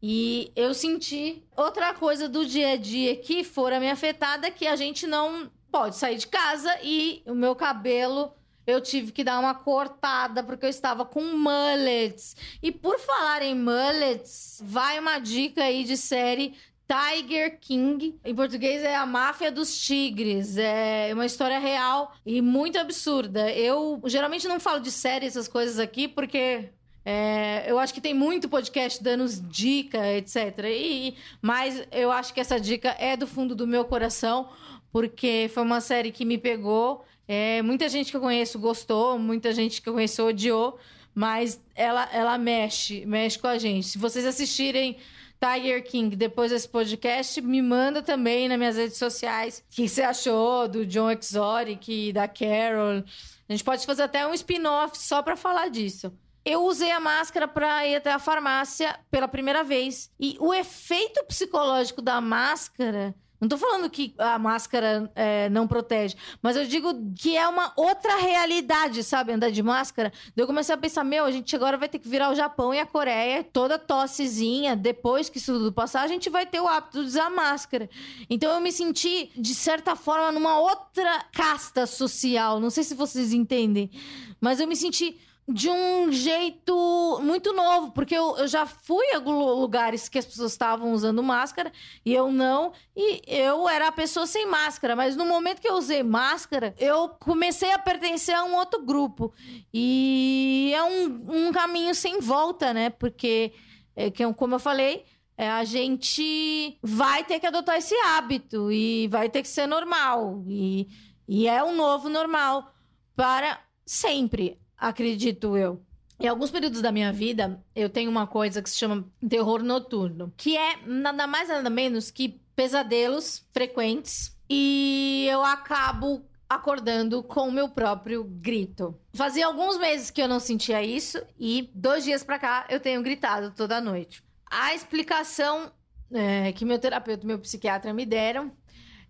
E 0.02 0.52
eu 0.56 0.74
senti 0.74 1.44
outra 1.56 1.94
coisa 1.94 2.28
do 2.28 2.44
dia 2.44 2.72
a 2.72 2.76
dia 2.76 3.16
que 3.18 3.44
fora 3.44 3.80
me 3.80 3.88
afetada 3.88 4.50
que 4.50 4.66
a 4.66 4.76
gente 4.76 5.06
não 5.06 5.52
pode 5.72 5.96
sair 5.96 6.18
de 6.18 6.26
casa 6.26 6.76
e 6.82 7.22
o 7.28 7.36
meu 7.36 7.56
cabelo 7.56 8.34
eu 8.67 8.82
tive 8.82 9.12
que 9.12 9.23
dar 9.23 9.39
uma 9.39 9.54
cortada 9.54 10.43
porque 10.43 10.65
eu 10.65 10.69
estava 10.69 11.06
com 11.06 11.21
mullets. 11.21 12.36
E 12.62 12.71
por 12.71 12.99
falar 12.99 13.41
em 13.41 13.56
mullets, 13.56 14.62
vai 14.63 14.99
uma 14.99 15.19
dica 15.19 15.63
aí 15.63 15.84
de 15.84 15.97
série 15.97 16.56
Tiger 16.88 17.60
King. 17.60 18.19
Em 18.23 18.36
português 18.36 18.84
é 18.84 18.95
a 18.95 19.06
máfia 19.06 19.51
dos 19.51 19.78
tigres. 19.78 20.58
É 20.58 21.10
uma 21.13 21.25
história 21.25 21.60
real 21.60 22.13
e 22.25 22.41
muito 22.41 22.80
absurda. 22.80 23.49
Eu 23.51 24.01
geralmente 24.06 24.47
não 24.47 24.60
falo 24.60 24.80
de 24.80 24.91
série, 24.91 25.25
essas 25.25 25.47
coisas 25.47 25.80
aqui, 25.80 26.08
porque 26.08 26.69
é, 27.04 27.65
eu 27.67 27.78
acho 27.78 27.93
que 27.93 28.01
tem 28.01 28.13
muito 28.13 28.49
podcast 28.49 29.04
dando 29.04 29.28
dica, 29.47 30.12
etc. 30.13 30.60
E, 30.65 31.15
mas 31.41 31.84
eu 31.91 32.12
acho 32.12 32.34
que 32.34 32.39
essa 32.39 32.60
dica 32.60 32.95
é 32.99 33.15
do 33.17 33.28
fundo 33.28 33.56
do 33.56 33.67
meu 33.67 33.86
coração, 33.86 34.49
porque 34.91 35.49
foi 35.54 35.63
uma 35.63 35.82
série 35.82 36.12
que 36.12 36.25
me 36.25 36.38
pegou 36.38 37.04
é, 37.28 37.62
muita 37.62 37.90
gente 37.90 38.12
que 38.12 38.18
eu 38.18 38.22
conheço 38.22 38.60
gostou, 38.60 39.18
muita 39.18 39.54
gente 39.54 39.82
que 39.82 39.90
eu 39.90 39.94
conheço 39.94 40.24
odiou, 40.24 40.78
mas 41.14 41.60
ela, 41.74 42.08
ela 42.12 42.38
mexe, 42.38 43.06
mexe 43.06 43.40
com 43.40 43.48
a 43.48 43.58
gente. 43.58 43.88
Se 43.88 43.98
vocês 43.98 44.26
assistirem 44.26 44.98
Tiger 45.40 45.84
King 45.84 46.16
depois 46.16 46.52
desse 46.52 46.68
podcast, 46.68 47.42
me 47.42 47.62
manda 47.62 48.02
também 48.02 48.48
nas 48.48 48.58
minhas 48.58 48.78
redes 48.78 48.98
sociais 48.98 49.64
o 49.72 49.76
que 49.76 49.88
você 49.88 50.02
achou 50.02 50.68
do 50.68 50.86
John 50.86 51.12
Exotic, 51.12 52.14
da 52.14 52.28
Carol. 52.28 53.04
A 53.48 53.52
gente 53.52 53.64
pode 53.64 53.86
fazer 53.86 54.04
até 54.04 54.26
um 54.26 54.34
spin-off 54.34 54.98
só 54.98 55.22
para 55.22 55.36
falar 55.36 55.70
disso. 55.70 56.12
Eu 56.44 56.64
usei 56.66 56.92
a 56.92 57.00
máscara 57.00 57.48
para 57.48 57.88
ir 57.88 57.96
até 57.96 58.12
a 58.12 58.20
farmácia 58.20 59.00
pela 59.10 59.28
primeira 59.28 59.64
vez. 59.64 60.12
E 60.20 60.38
o 60.40 60.54
efeito 60.54 61.24
psicológico 61.26 62.02
da 62.02 62.22
máscara 62.22 63.16
não 63.39 63.50
tô 63.50 63.58
falando 63.58 63.89
que 63.89 64.13
a 64.17 64.39
máscara 64.39 65.12
é, 65.15 65.50
não 65.50 65.67
protege, 65.67 66.15
mas 66.41 66.56
eu 66.56 66.65
digo 66.65 66.93
que 67.15 67.36
é 67.36 67.48
uma 67.48 67.74
outra 67.76 68.15
realidade, 68.17 69.04
sabe? 69.04 69.34
Andar 69.34 69.52
de 69.52 69.62
máscara. 69.62 70.12
Daí 70.36 70.43
eu 70.43 70.48
comecei 70.48 70.74
a 70.74 70.78
pensar, 70.78 71.04
meu, 71.04 71.26
a 71.26 71.32
gente 71.32 71.56
agora 71.56 71.78
vai 71.78 71.89
ter 71.89 72.00
que 72.00 72.08
virar 72.08 72.32
o 72.32 72.36
Japão 72.36 72.74
e 72.74 72.80
a 72.80 72.86
Coreia, 72.86 73.43
toda 73.43 73.78
tossezinha, 73.78 74.76
depois 74.76 75.30
que 75.30 75.38
isso 75.38 75.54
tudo 75.54 75.71
passar, 75.71 76.02
a 76.02 76.08
gente 76.08 76.30
vai 76.30 76.45
ter 76.45 76.62
o 76.62 76.67
hábito 76.67 77.02
de 77.02 77.08
usar 77.08 77.30
máscara. 77.30 77.89
Então 78.30 78.54
eu 78.54 78.62
me 78.62 78.71
senti, 78.71 79.32
de 79.36 79.54
certa 79.54 79.95
forma, 79.95 80.32
numa 80.32 80.58
outra 80.60 81.26
casta 81.32 81.86
social. 81.86 82.60
Não 82.60 82.69
sei 82.69 82.84
se 82.84 82.95
vocês 82.95 83.34
entendem, 83.34 83.91
mas 84.39 84.60
eu 84.60 84.67
me 84.67 84.76
senti 84.76 85.19
de 85.48 85.70
um 85.70 86.12
jeito 86.12 87.20
muito 87.22 87.54
novo, 87.54 87.92
porque 87.92 88.16
eu, 88.16 88.36
eu 88.38 88.48
já 88.48 88.66
fui 88.66 89.06
a 89.14 89.20
lugares 89.20 90.10
que 90.10 90.18
as 90.18 90.26
pessoas 90.26 90.52
estavam 90.52 90.92
usando 90.92 91.22
máscara 91.22 91.72
e 92.04 92.12
eu 92.12 92.32
não, 92.32 92.74
e 92.96 93.22
eu 93.28 93.70
era 93.70 93.90
a 93.90 93.92
pessoa 93.92 94.26
sem 94.26 94.48
máscara, 94.48 94.96
mas 94.96 95.16
no 95.16 95.24
momento 95.24 95.62
que 95.62 95.70
eu 95.70 95.76
usei 95.76 96.02
máscara, 96.02 96.74
eu 96.80 97.10
comecei 97.10 97.72
a 97.72 97.78
pertencer 97.78 98.34
a 98.34 98.44
um 98.44 98.56
outro 98.56 98.84
grupo. 98.84 99.32
E 99.72 100.72
é 100.76 100.84
um, 100.84 101.48
um 101.48 101.52
caminho 101.52 101.94
sem 101.94 102.20
volta, 102.20 102.74
né? 102.74 102.90
Porque, 102.90 103.54
é, 103.96 104.10
que, 104.10 104.34
como 104.34 104.56
eu 104.56 104.60
falei, 104.60 105.06
é, 105.38 105.48
a 105.48 105.64
gente 105.64 106.80
vai 106.82 107.24
ter 107.24 107.40
que 107.40 107.46
adotar 107.46 107.76
esse 107.76 107.94
hábito 107.98 108.72
e 108.72 109.08
vai 109.10 109.30
ter 109.30 109.44
que 109.44 109.48
ser 109.48 109.68
normal. 109.68 110.44
E, 110.48 110.88
e 111.28 111.48
é 111.48 111.64
um 111.64 111.76
novo 111.76 112.10
normal 112.10 112.72
para 113.16 113.60
sempre 113.86 114.60
acredito 114.89 115.58
eu. 115.58 115.82
Em 116.19 116.28
alguns 116.28 116.52
períodos 116.52 116.82
da 116.82 116.91
minha 116.91 117.12
vida, 117.12 117.62
eu 117.76 117.89
tenho 117.89 118.10
uma 118.10 118.26
coisa 118.26 118.62
que 118.62 118.69
se 118.69 118.78
chama 118.78 119.06
terror 119.28 119.62
noturno, 119.62 120.34
que 120.38 120.56
é 120.56 120.78
nada 120.86 121.28
mais 121.28 121.50
nada 121.50 121.69
menos 121.69 122.10
que 122.10 122.39
pesadelos 122.56 123.45
frequentes 123.52 124.38
e 124.50 125.28
eu 125.30 125.43
acabo 125.43 126.24
acordando 126.48 127.21
com 127.24 127.50
o 127.50 127.52
meu 127.52 127.67
próprio 127.67 128.24
grito. 128.24 128.98
Fazia 129.13 129.48
alguns 129.48 129.78
meses 129.78 130.10
que 130.10 130.21
eu 130.21 130.28
não 130.28 130.39
sentia 130.39 130.82
isso 130.82 131.21
e 131.38 131.69
dois 131.74 132.04
dias 132.06 132.24
pra 132.24 132.39
cá 132.39 132.65
eu 132.69 132.80
tenho 132.80 133.04
gritado 133.04 133.52
toda 133.52 133.82
noite. 133.82 134.24
A 134.50 134.74
explicação 134.74 135.71
é, 136.13 136.54
que 136.54 136.63
meu 136.63 136.80
terapeuta, 136.80 137.28
meu 137.28 137.39
psiquiatra 137.39 137.91
me 137.91 138.06
deram 138.06 138.54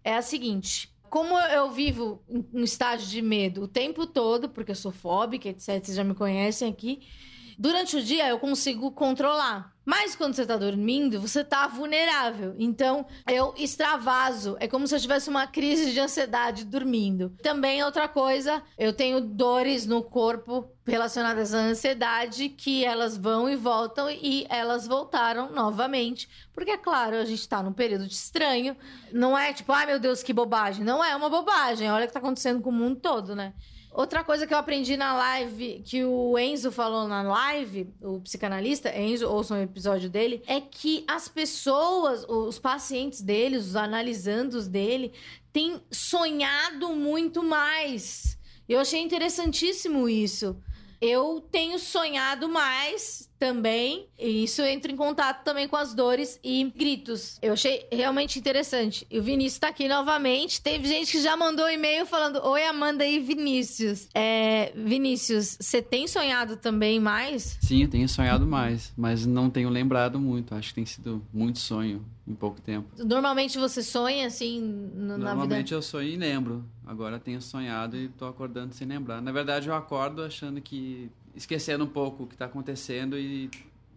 é 0.04 0.16
a 0.16 0.22
seguinte: 0.24 0.95
como 1.16 1.40
eu 1.40 1.72
vivo 1.72 2.22
um 2.54 2.66
estágio 2.66 3.08
de 3.08 3.22
medo 3.22 3.62
o 3.62 3.68
tempo 3.70 4.06
todo, 4.06 4.50
porque 4.50 4.72
eu 4.72 4.76
sou 4.76 4.92
fóbica, 4.92 5.48
etc., 5.48 5.82
vocês 5.82 5.96
já 5.96 6.04
me 6.04 6.14
conhecem 6.14 6.70
aqui, 6.70 7.08
durante 7.58 7.98
o 7.98 8.04
dia 8.04 8.28
eu 8.28 8.40
consigo 8.40 8.92
controlar. 8.92 9.76
Mas 9.86 10.16
quando 10.16 10.34
você 10.34 10.46
tá 10.46 10.58
dormindo, 10.58 11.22
você 11.22 11.44
tá 11.44 11.68
vulnerável. 11.68 12.56
Então, 12.58 13.06
eu 13.30 13.54
extravaso. 13.56 14.58
É 14.60 14.68
como 14.68 14.88
se 14.88 14.96
eu 14.96 15.00
tivesse 15.00 15.30
uma 15.30 15.46
crise 15.46 15.92
de 15.92 16.00
ansiedade 16.00 16.66
dormindo. 16.66 17.30
Também 17.44 17.84
outra 17.84 18.08
coisa, 18.08 18.64
eu 18.80 18.92
tenho 18.92 19.22
dores 19.22 19.86
no 19.86 20.02
corpo 20.02 20.68
relacionadas 20.88 21.54
à 21.54 21.60
ansiedade 21.60 22.50
que 22.50 22.84
elas 22.84 23.16
vão 23.16 23.48
e 23.48 23.56
voltam 23.56 24.10
e 24.10 24.48
elas 24.50 24.88
voltaram 24.88 25.52
novamente. 25.52 26.28
Porque, 26.52 26.72
é 26.72 26.78
claro, 26.78 27.18
a 27.18 27.26
gente 27.26 27.48
tá 27.48 27.62
num 27.62 27.74
período 27.74 28.08
de 28.08 28.14
estranho. 28.14 28.76
Não 29.12 29.38
é 29.38 29.54
tipo, 29.54 29.72
ai 29.72 29.86
meu 29.86 30.00
Deus, 30.00 30.24
que 30.24 30.34
bobagem. 30.34 30.84
Não 30.84 31.04
é 31.04 31.16
uma 31.16 31.30
bobagem. 31.30 31.92
Olha 31.92 32.06
o 32.06 32.08
que 32.08 32.14
tá 32.14 32.20
acontecendo 32.20 32.60
com 32.60 32.72
o 32.72 32.74
mundo 32.74 33.00
todo, 33.00 33.36
né? 33.36 33.54
Outra 33.96 34.26
coisa 34.26 34.46
que 34.46 34.54
eu 34.54 34.58
aprendi 34.58 34.98
na 34.98 35.14
live, 35.14 35.82
que 35.86 36.04
o 36.04 36.38
Enzo 36.38 36.70
falou 36.70 37.08
na 37.08 37.22
live, 37.22 37.94
o 38.02 38.20
psicanalista, 38.20 38.94
Enzo, 38.94 39.26
ouçam 39.26 39.58
o 39.58 39.64
episódio 39.64 40.10
dele, 40.10 40.44
é 40.48 40.60
que 40.60 41.06
as 41.08 41.30
pessoas, 41.30 42.26
os 42.28 42.60
pacientes 42.60 43.22
dele, 43.22 43.56
os 43.56 43.74
analisandos 43.74 44.68
dele, 44.68 45.14
têm 45.54 45.82
sonhado 45.90 46.90
muito 46.90 47.42
mais. 47.42 48.38
Eu 48.68 48.82
achei 48.82 49.00
interessantíssimo 49.00 50.10
isso. 50.10 50.58
Eu 51.00 51.40
tenho 51.50 51.80
sonhado 51.80 52.50
mais 52.50 53.32
também, 53.46 54.08
e 54.18 54.44
isso 54.44 54.64
entra 54.64 54.92
em 54.92 54.96
contato 54.96 55.44
também 55.44 55.68
com 55.68 55.76
as 55.76 55.94
dores 55.94 56.40
e 56.44 56.64
gritos. 56.76 57.38
Eu 57.44 57.54
achei 57.54 57.86
realmente 57.92 58.40
interessante. 58.40 59.06
E 59.08 59.20
o 59.20 59.24
Vinícius 59.24 59.60
tá 59.60 59.68
aqui 59.68 59.88
novamente. 59.88 60.60
Teve 60.60 60.88
gente 60.88 61.12
que 61.12 61.22
já 61.22 61.38
mandou 61.38 61.66
um 61.66 61.70
e-mail 61.70 62.08
falando: 62.08 62.44
Oi, 62.44 62.66
Amanda 62.66 63.06
e 63.06 63.20
Vinícius. 63.20 64.08
É, 64.16 64.74
Vinícius, 64.76 65.58
você 65.60 65.80
tem 65.80 66.08
sonhado 66.08 66.58
também 66.58 67.00
mais? 67.00 67.60
Sim, 67.62 67.84
eu 67.84 67.88
tenho 67.88 68.10
sonhado 68.10 68.48
mais, 68.48 68.92
mas 68.98 69.28
não 69.28 69.48
tenho 69.48 69.70
lembrado 69.70 70.20
muito. 70.20 70.56
Acho 70.56 70.70
que 70.70 70.76
tem 70.76 70.86
sido 70.88 71.24
muito 71.32 71.60
sonho 71.60 72.04
em 72.28 72.34
pouco 72.34 72.60
tempo. 72.60 72.88
Normalmente 72.98 73.60
você 73.60 73.84
sonha 73.84 74.26
assim 74.26 74.60
no, 74.60 75.10
na 75.10 75.16
vida? 75.18 75.24
Normalmente 75.26 75.72
eu 75.72 75.84
sonho 75.84 76.10
e 76.10 76.16
lembro. 76.16 76.66
Agora 76.84 77.20
tenho 77.20 77.40
sonhado 77.40 77.96
e 77.96 78.10
tô 78.10 78.26
acordando 78.26 78.74
sem 78.74 78.88
lembrar. 78.88 79.22
Na 79.22 79.32
verdade, 79.32 79.68
eu 79.70 79.76
acordo 79.76 80.24
achando 80.24 80.60
que 80.60 81.12
esquecendo 81.36 81.84
um 81.84 81.88
pouco 81.88 82.24
o 82.24 82.28
que 82.28 82.36
está 82.36 82.46
acontecendo 82.46 83.18
e 83.18 83.50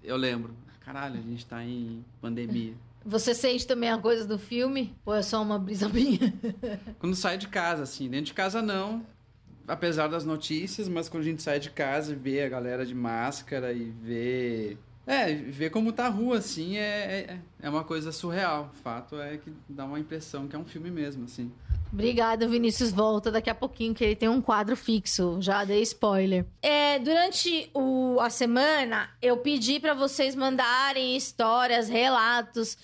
eu 0.03 0.16
lembro, 0.16 0.55
caralho, 0.81 1.18
a 1.18 1.22
gente 1.22 1.38
está 1.38 1.62
em 1.62 2.05
pandemia. 2.20 2.74
Você 3.05 3.35
sente 3.35 3.66
também 3.66 3.90
a 3.90 3.98
coisa 3.98 4.27
do 4.27 4.38
filme? 4.38 4.94
Ou 5.07 5.14
é 5.14 5.22
só 5.22 5.40
uma 5.42 5.59
brisa 5.59 5.88
minha? 5.88 6.35
quando 6.98 7.14
sai 7.14 7.38
de 7.38 7.48
casa, 7.48 7.85
assim. 7.85 8.09
Dentro 8.09 8.27
de 8.27 8.35
casa, 8.35 8.61
não. 8.61 9.07
Apesar 9.66 10.09
das 10.09 10.24
notícias, 10.24 10.88
mas 10.88 11.09
quando 11.09 11.22
a 11.22 11.27
gente 11.27 11.42
sai 11.42 11.61
de 11.61 11.70
casa 11.70 12.12
e 12.12 12.16
vê 12.16 12.42
a 12.42 12.48
galera 12.48 12.85
de 12.85 12.94
máscara 12.94 13.72
e 13.72 13.85
vê 13.85 14.77
é, 15.09 15.33
ver 15.33 15.70
como 15.70 15.90
tá 15.90 16.05
a 16.05 16.11
rua, 16.11 16.37
assim, 16.37 16.77
é, 16.77 16.81
é, 17.31 17.38
é 17.62 17.70
uma 17.70 17.83
coisa 17.83 18.12
surreal. 18.12 18.70
O 18.74 18.77
fato 18.83 19.18
é 19.18 19.38
que 19.38 19.51
dá 19.66 19.87
uma 19.87 19.98
impressão 19.98 20.46
que 20.46 20.55
é 20.55 20.59
um 20.59 20.66
filme 20.66 20.90
mesmo, 20.90 21.24
assim. 21.24 21.51
Obrigada, 21.92 22.46
Vinícius. 22.46 22.92
Volta 22.92 23.31
daqui 23.31 23.48
a 23.48 23.55
pouquinho, 23.55 23.94
que 23.94 24.05
ele 24.05 24.16
tem 24.16 24.29
um 24.29 24.40
quadro 24.40 24.77
fixo. 24.77 25.38
Já 25.40 25.64
dei 25.64 25.83
spoiler. 25.83 26.46
É, 26.62 26.98
durante 26.98 27.70
o, 27.74 28.18
a 28.20 28.31
semana, 28.31 29.11
eu 29.22 29.38
pedi 29.38 29.81
para 29.81 29.94
vocês 29.94 30.35
mandarem 30.35 31.16
histórias, 31.16 31.88
relatos, 31.88 32.77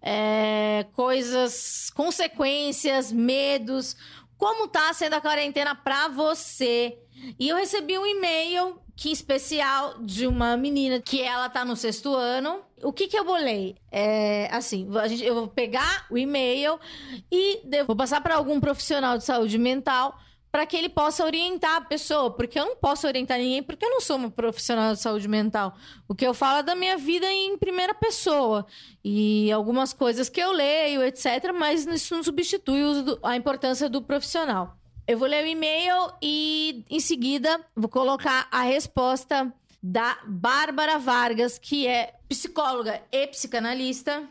é, 0.00 0.86
coisas, 0.92 1.90
consequências, 1.90 3.10
medos. 3.10 3.96
Como 4.38 4.68
tá 4.68 4.92
sendo 4.92 5.14
a 5.14 5.20
quarentena 5.20 5.74
pra 5.74 6.08
você? 6.08 6.98
E 7.38 7.48
eu 7.48 7.56
recebi 7.56 7.98
um 7.98 8.06
e-mail 8.06 8.80
que 9.02 9.10
especial 9.10 9.96
de 9.98 10.28
uma 10.28 10.56
menina 10.56 11.00
que 11.00 11.20
ela 11.20 11.48
tá 11.48 11.64
no 11.64 11.74
sexto 11.74 12.14
ano. 12.14 12.60
O 12.84 12.92
que 12.92 13.08
que 13.08 13.18
eu 13.18 13.24
bolei? 13.24 13.74
É, 13.90 14.48
assim, 14.52 14.88
a 14.96 15.08
gente, 15.08 15.24
eu 15.24 15.34
vou 15.34 15.48
pegar 15.48 16.06
o 16.08 16.16
e-mail 16.16 16.78
e 17.28 17.62
vou 17.84 17.96
passar 17.96 18.20
para 18.20 18.36
algum 18.36 18.60
profissional 18.60 19.18
de 19.18 19.24
saúde 19.24 19.58
mental 19.58 20.16
para 20.52 20.64
que 20.66 20.76
ele 20.76 20.88
possa 20.88 21.24
orientar 21.24 21.78
a 21.78 21.80
pessoa, 21.80 22.30
porque 22.30 22.60
eu 22.60 22.64
não 22.64 22.76
posso 22.76 23.04
orientar 23.08 23.38
ninguém, 23.38 23.60
porque 23.60 23.84
eu 23.84 23.90
não 23.90 24.00
sou 24.00 24.16
uma 24.16 24.30
profissional 24.30 24.94
de 24.94 25.00
saúde 25.00 25.26
mental. 25.26 25.74
O 26.06 26.14
que 26.14 26.24
eu 26.24 26.32
falo 26.32 26.60
é 26.60 26.62
da 26.62 26.76
minha 26.76 26.96
vida 26.96 27.26
em 27.26 27.58
primeira 27.58 27.94
pessoa 27.94 28.64
e 29.02 29.50
algumas 29.50 29.92
coisas 29.92 30.28
que 30.28 30.40
eu 30.40 30.52
leio, 30.52 31.02
etc, 31.02 31.52
mas 31.52 31.84
isso 31.86 32.14
não 32.14 32.22
substitui 32.22 32.82
a 33.24 33.34
importância 33.34 33.88
do 33.88 34.00
profissional. 34.00 34.76
Eu 35.06 35.18
vou 35.18 35.26
ler 35.26 35.44
o 35.44 35.48
e-mail 35.48 36.12
e, 36.22 36.84
em 36.88 37.00
seguida, 37.00 37.60
vou 37.74 37.88
colocar 37.88 38.46
a 38.52 38.62
resposta 38.62 39.52
da 39.82 40.16
Bárbara 40.24 40.96
Vargas, 40.96 41.58
que 41.58 41.88
é 41.88 42.14
psicóloga 42.28 43.02
e 43.10 43.26
psicanalista. 43.26 44.22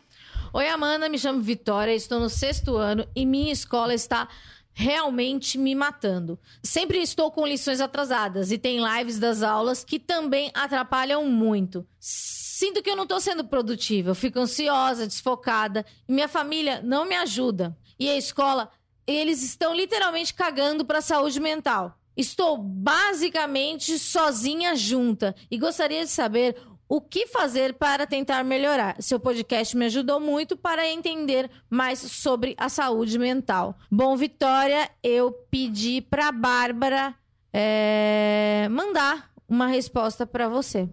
Oi, 0.54 0.70
Amanda, 0.70 1.10
me 1.10 1.20
chamo 1.20 1.42
Vitória, 1.42 1.94
estou 1.94 2.22
no 2.22 2.30
sexto 2.30 2.78
ano 2.78 3.06
e 3.14 3.26
minha 3.26 3.52
escola 3.52 3.94
está 3.94 4.30
realmente 4.74 5.58
me 5.58 5.76
matando. 5.76 6.40
Sempre 6.64 7.00
estou 7.00 7.30
com 7.32 7.46
lições 7.46 7.82
atrasadas 7.82 8.50
e 8.50 8.58
tem 8.58 8.80
lives 8.80 9.20
das 9.20 9.44
aulas 9.44 9.84
que 9.84 10.00
também 10.00 10.52
atrapalham 10.54 11.28
muito. 11.28 11.86
Sinto 12.00 12.82
que 12.82 12.90
eu 12.90 12.96
não 12.96 13.04
estou 13.04 13.20
sendo 13.20 13.44
produtiva, 13.44 14.16
fico 14.16 14.40
ansiosa, 14.40 15.06
desfocada 15.06 15.86
e 16.08 16.14
minha 16.14 16.30
família 16.30 16.82
não 16.82 17.06
me 17.06 17.16
ajuda. 17.16 17.76
E 18.00 18.10
a 18.10 18.16
escola 18.16 18.72
eles 19.16 19.44
estão 19.44 19.74
literalmente 19.76 20.34
cagando 20.34 20.86
para 20.86 21.00
a 21.00 21.02
saúde 21.02 21.40
mental. 21.40 21.98
Estou 22.16 22.58
basicamente 22.58 23.98
sozinha 23.98 24.76
junta 24.76 25.36
e 25.50 25.58
gostaria 25.58 26.04
de 26.04 26.12
saber 26.12 26.56
o 26.88 27.00
que 27.00 27.26
fazer 27.26 27.76
para 27.76 28.06
tentar 28.06 28.44
melhorar. 28.44 29.02
Seu 29.02 29.18
podcast 29.18 29.78
me 29.78 29.86
ajudou 29.86 30.20
muito 30.20 30.58
para 30.58 30.86
entender 30.86 31.50
mais 31.70 32.00
sobre 32.00 32.54
a 32.58 32.68
saúde 32.68 33.18
mental. 33.18 33.78
Bom, 33.90 34.18
Vitória, 34.18 34.90
eu 35.02 35.32
pedi 35.50 36.02
para 36.02 36.34
Bárbara 36.34 37.16
é, 37.54 38.68
mandar 38.70 39.32
uma 39.48 39.68
resposta 39.68 40.26
para 40.26 40.50
você. 40.50 40.90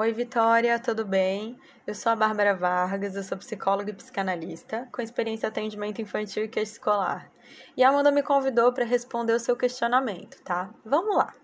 Oi, 0.00 0.14
Vitória, 0.14 0.78
tudo 0.78 1.04
bem? 1.04 1.58
Eu 1.86 1.94
sou 1.94 2.10
a 2.10 2.16
Bárbara 2.16 2.54
Vargas, 2.54 3.16
eu 3.16 3.22
sou 3.22 3.36
psicóloga 3.36 3.90
e 3.90 3.94
psicanalista, 3.94 4.88
com 4.90 5.02
experiência 5.02 5.46
em 5.46 5.50
atendimento 5.50 6.00
infantil 6.00 6.42
e 6.42 6.60
escolar. 6.60 7.30
E 7.76 7.84
a 7.84 7.90
Amanda 7.90 8.10
me 8.10 8.22
convidou 8.22 8.72
para 8.72 8.86
responder 8.86 9.34
o 9.34 9.38
seu 9.38 9.54
questionamento, 9.54 10.42
tá? 10.42 10.70
Vamos 10.86 11.14
lá! 11.14 11.34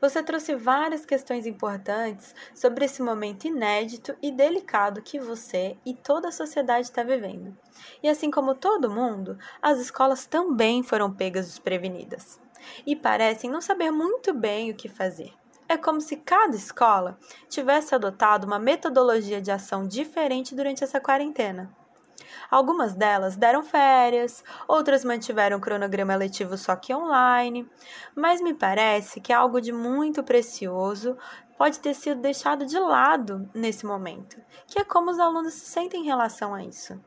Você 0.00 0.24
trouxe 0.24 0.56
várias 0.56 1.06
questões 1.06 1.46
importantes 1.46 2.34
sobre 2.52 2.84
esse 2.84 3.00
momento 3.00 3.46
inédito 3.46 4.16
e 4.20 4.32
delicado 4.32 5.02
que 5.02 5.20
você 5.20 5.78
e 5.86 5.94
toda 5.94 6.30
a 6.30 6.32
sociedade 6.32 6.86
está 6.86 7.04
vivendo. 7.04 7.56
E 8.02 8.08
assim 8.08 8.28
como 8.28 8.56
todo 8.56 8.90
mundo, 8.90 9.38
as 9.62 9.78
escolas 9.78 10.26
também 10.26 10.82
foram 10.82 11.14
pegas 11.14 11.46
desprevenidas 11.46 12.40
e 12.84 12.96
parecem 12.96 13.48
não 13.48 13.60
saber 13.60 13.92
muito 13.92 14.34
bem 14.34 14.68
o 14.68 14.74
que 14.74 14.88
fazer. 14.88 15.32
É 15.70 15.76
como 15.76 16.00
se 16.00 16.16
cada 16.16 16.56
escola 16.56 17.16
tivesse 17.48 17.94
adotado 17.94 18.44
uma 18.44 18.58
metodologia 18.58 19.40
de 19.40 19.52
ação 19.52 19.86
diferente 19.86 20.52
durante 20.52 20.82
essa 20.82 21.00
quarentena. 21.00 21.70
Algumas 22.50 22.92
delas 22.92 23.36
deram 23.36 23.62
férias, 23.62 24.42
outras 24.66 25.04
mantiveram 25.04 25.58
o 25.58 25.60
cronograma 25.60 26.16
letivo 26.16 26.56
só 26.56 26.74
que 26.74 26.92
online, 26.92 27.70
mas 28.16 28.40
me 28.40 28.52
parece 28.52 29.20
que 29.20 29.32
algo 29.32 29.60
de 29.60 29.70
muito 29.70 30.24
precioso 30.24 31.16
pode 31.56 31.78
ter 31.78 31.94
sido 31.94 32.20
deixado 32.20 32.66
de 32.66 32.76
lado 32.76 33.48
nesse 33.54 33.86
momento, 33.86 34.42
que 34.66 34.80
é 34.80 34.82
como 34.82 35.12
os 35.12 35.20
alunos 35.20 35.54
se 35.54 35.66
sentem 35.66 36.00
em 36.00 36.06
relação 36.06 36.52
a 36.52 36.64
isso. 36.64 37.00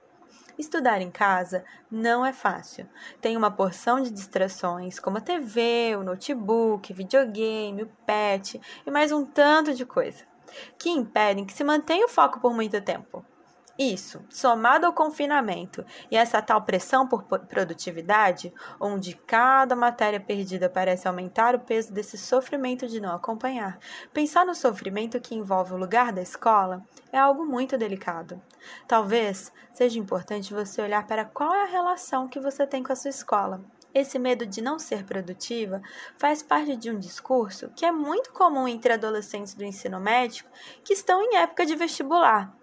Estudar 0.57 1.01
em 1.01 1.09
casa 1.09 1.63
não 1.89 2.25
é 2.25 2.31
fácil. 2.31 2.87
Tem 3.19 3.35
uma 3.35 3.49
porção 3.49 3.99
de 4.01 4.11
distrações, 4.11 4.99
como 4.99 5.17
a 5.17 5.21
TV, 5.21 5.95
o 5.97 6.03
notebook, 6.03 6.93
videogame, 6.93 7.83
o 7.83 7.91
pet 8.05 8.61
e 8.85 8.91
mais 8.91 9.11
um 9.11 9.25
tanto 9.25 9.73
de 9.73 9.85
coisa, 9.85 10.25
que 10.77 10.89
impedem 10.89 11.45
que 11.45 11.53
se 11.53 11.63
mantenha 11.63 12.05
o 12.05 12.09
foco 12.09 12.39
por 12.39 12.53
muito 12.53 12.79
tempo. 12.81 13.25
Isso, 13.77 14.23
somado 14.29 14.85
ao 14.85 14.93
confinamento 14.93 15.83
e 16.11 16.15
essa 16.15 16.43
tal 16.43 16.61
pressão 16.61 17.07
por 17.07 17.23
produtividade, 17.23 18.53
onde 18.79 19.15
cada 19.15 19.75
matéria 19.75 20.19
perdida 20.19 20.69
parece 20.69 21.07
aumentar 21.07 21.55
o 21.55 21.59
peso 21.59 21.91
desse 21.91 22.15
sofrimento 22.15 22.87
de 22.87 22.99
não 22.99 23.15
acompanhar. 23.15 23.79
Pensar 24.13 24.45
no 24.45 24.53
sofrimento 24.53 25.19
que 25.19 25.33
envolve 25.33 25.73
o 25.73 25.77
lugar 25.77 26.13
da 26.13 26.21
escola 26.21 26.83
é 27.11 27.17
algo 27.17 27.45
muito 27.45 27.75
delicado. 27.75 28.39
Talvez 28.87 29.51
seja 29.73 29.97
importante 29.97 30.53
você 30.53 30.79
olhar 30.79 31.07
para 31.07 31.25
qual 31.25 31.51
é 31.51 31.63
a 31.63 31.71
relação 31.71 32.27
que 32.27 32.39
você 32.39 32.67
tem 32.67 32.83
com 32.83 32.93
a 32.93 32.95
sua 32.95 33.09
escola. 33.09 33.59
Esse 33.91 34.19
medo 34.19 34.45
de 34.45 34.61
não 34.61 34.77
ser 34.77 35.03
produtiva 35.03 35.81
faz 36.15 36.43
parte 36.43 36.75
de 36.75 36.91
um 36.91 36.99
discurso 36.99 37.71
que 37.75 37.87
é 37.87 37.91
muito 37.91 38.31
comum 38.33 38.67
entre 38.67 38.93
adolescentes 38.93 39.55
do 39.55 39.63
ensino 39.63 39.99
médio 39.99 40.45
que 40.83 40.93
estão 40.93 41.23
em 41.23 41.37
época 41.37 41.65
de 41.65 41.75
vestibular 41.75 42.53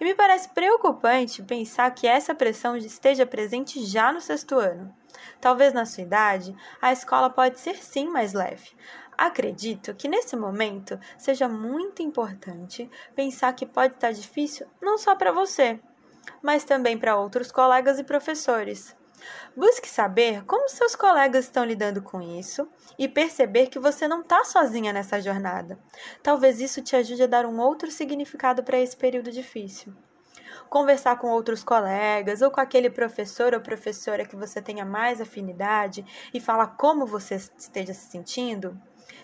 E 0.00 0.04
me 0.04 0.14
parece 0.14 0.48
preocupante 0.50 1.42
pensar 1.42 1.90
que 1.92 2.06
essa 2.06 2.34
pressão 2.34 2.76
esteja 2.76 3.26
presente 3.26 3.84
já 3.84 4.12
no 4.12 4.20
sexto 4.20 4.58
ano. 4.58 4.94
Talvez 5.40 5.72
na 5.72 5.84
sua 5.84 6.02
idade, 6.02 6.54
a 6.80 6.92
escola 6.92 7.28
pode 7.28 7.60
ser 7.60 7.76
sim 7.76 8.08
mais 8.08 8.32
leve. 8.32 8.70
Acredito 9.16 9.94
que 9.94 10.08
nesse 10.08 10.34
momento 10.36 10.98
seja 11.18 11.48
muito 11.48 12.02
importante 12.02 12.90
pensar 13.14 13.52
que 13.52 13.66
pode 13.66 13.94
estar 13.94 14.12
difícil 14.12 14.66
não 14.80 14.96
só 14.96 15.14
para 15.14 15.32
você, 15.32 15.78
mas 16.42 16.64
também 16.64 16.96
para 16.98 17.16
outros 17.16 17.52
colegas 17.52 17.98
e 17.98 18.04
professores. 18.04 18.96
Busque 19.56 19.88
saber 19.88 20.44
como 20.44 20.68
seus 20.68 20.96
colegas 20.96 21.44
estão 21.44 21.64
lidando 21.64 22.02
com 22.02 22.20
isso 22.20 22.68
e 22.98 23.08
perceber 23.08 23.66
que 23.66 23.78
você 23.78 24.08
não 24.08 24.22
está 24.22 24.44
sozinha 24.44 24.92
nessa 24.92 25.20
jornada. 25.20 25.78
Talvez 26.22 26.60
isso 26.60 26.82
te 26.82 26.96
ajude 26.96 27.22
a 27.22 27.26
dar 27.26 27.46
um 27.46 27.60
outro 27.60 27.90
significado 27.90 28.62
para 28.62 28.80
esse 28.80 28.96
período 28.96 29.30
difícil. 29.30 29.94
Conversar 30.68 31.18
com 31.18 31.28
outros 31.28 31.62
colegas 31.62 32.40
ou 32.40 32.50
com 32.50 32.60
aquele 32.60 32.88
professor 32.88 33.52
ou 33.52 33.60
professora 33.60 34.24
que 34.24 34.36
você 34.36 34.62
tenha 34.62 34.84
mais 34.84 35.20
afinidade 35.20 36.04
e 36.32 36.40
falar 36.40 36.68
como 36.78 37.04
você 37.04 37.34
esteja 37.34 37.92
se 37.92 38.10
sentindo 38.10 38.80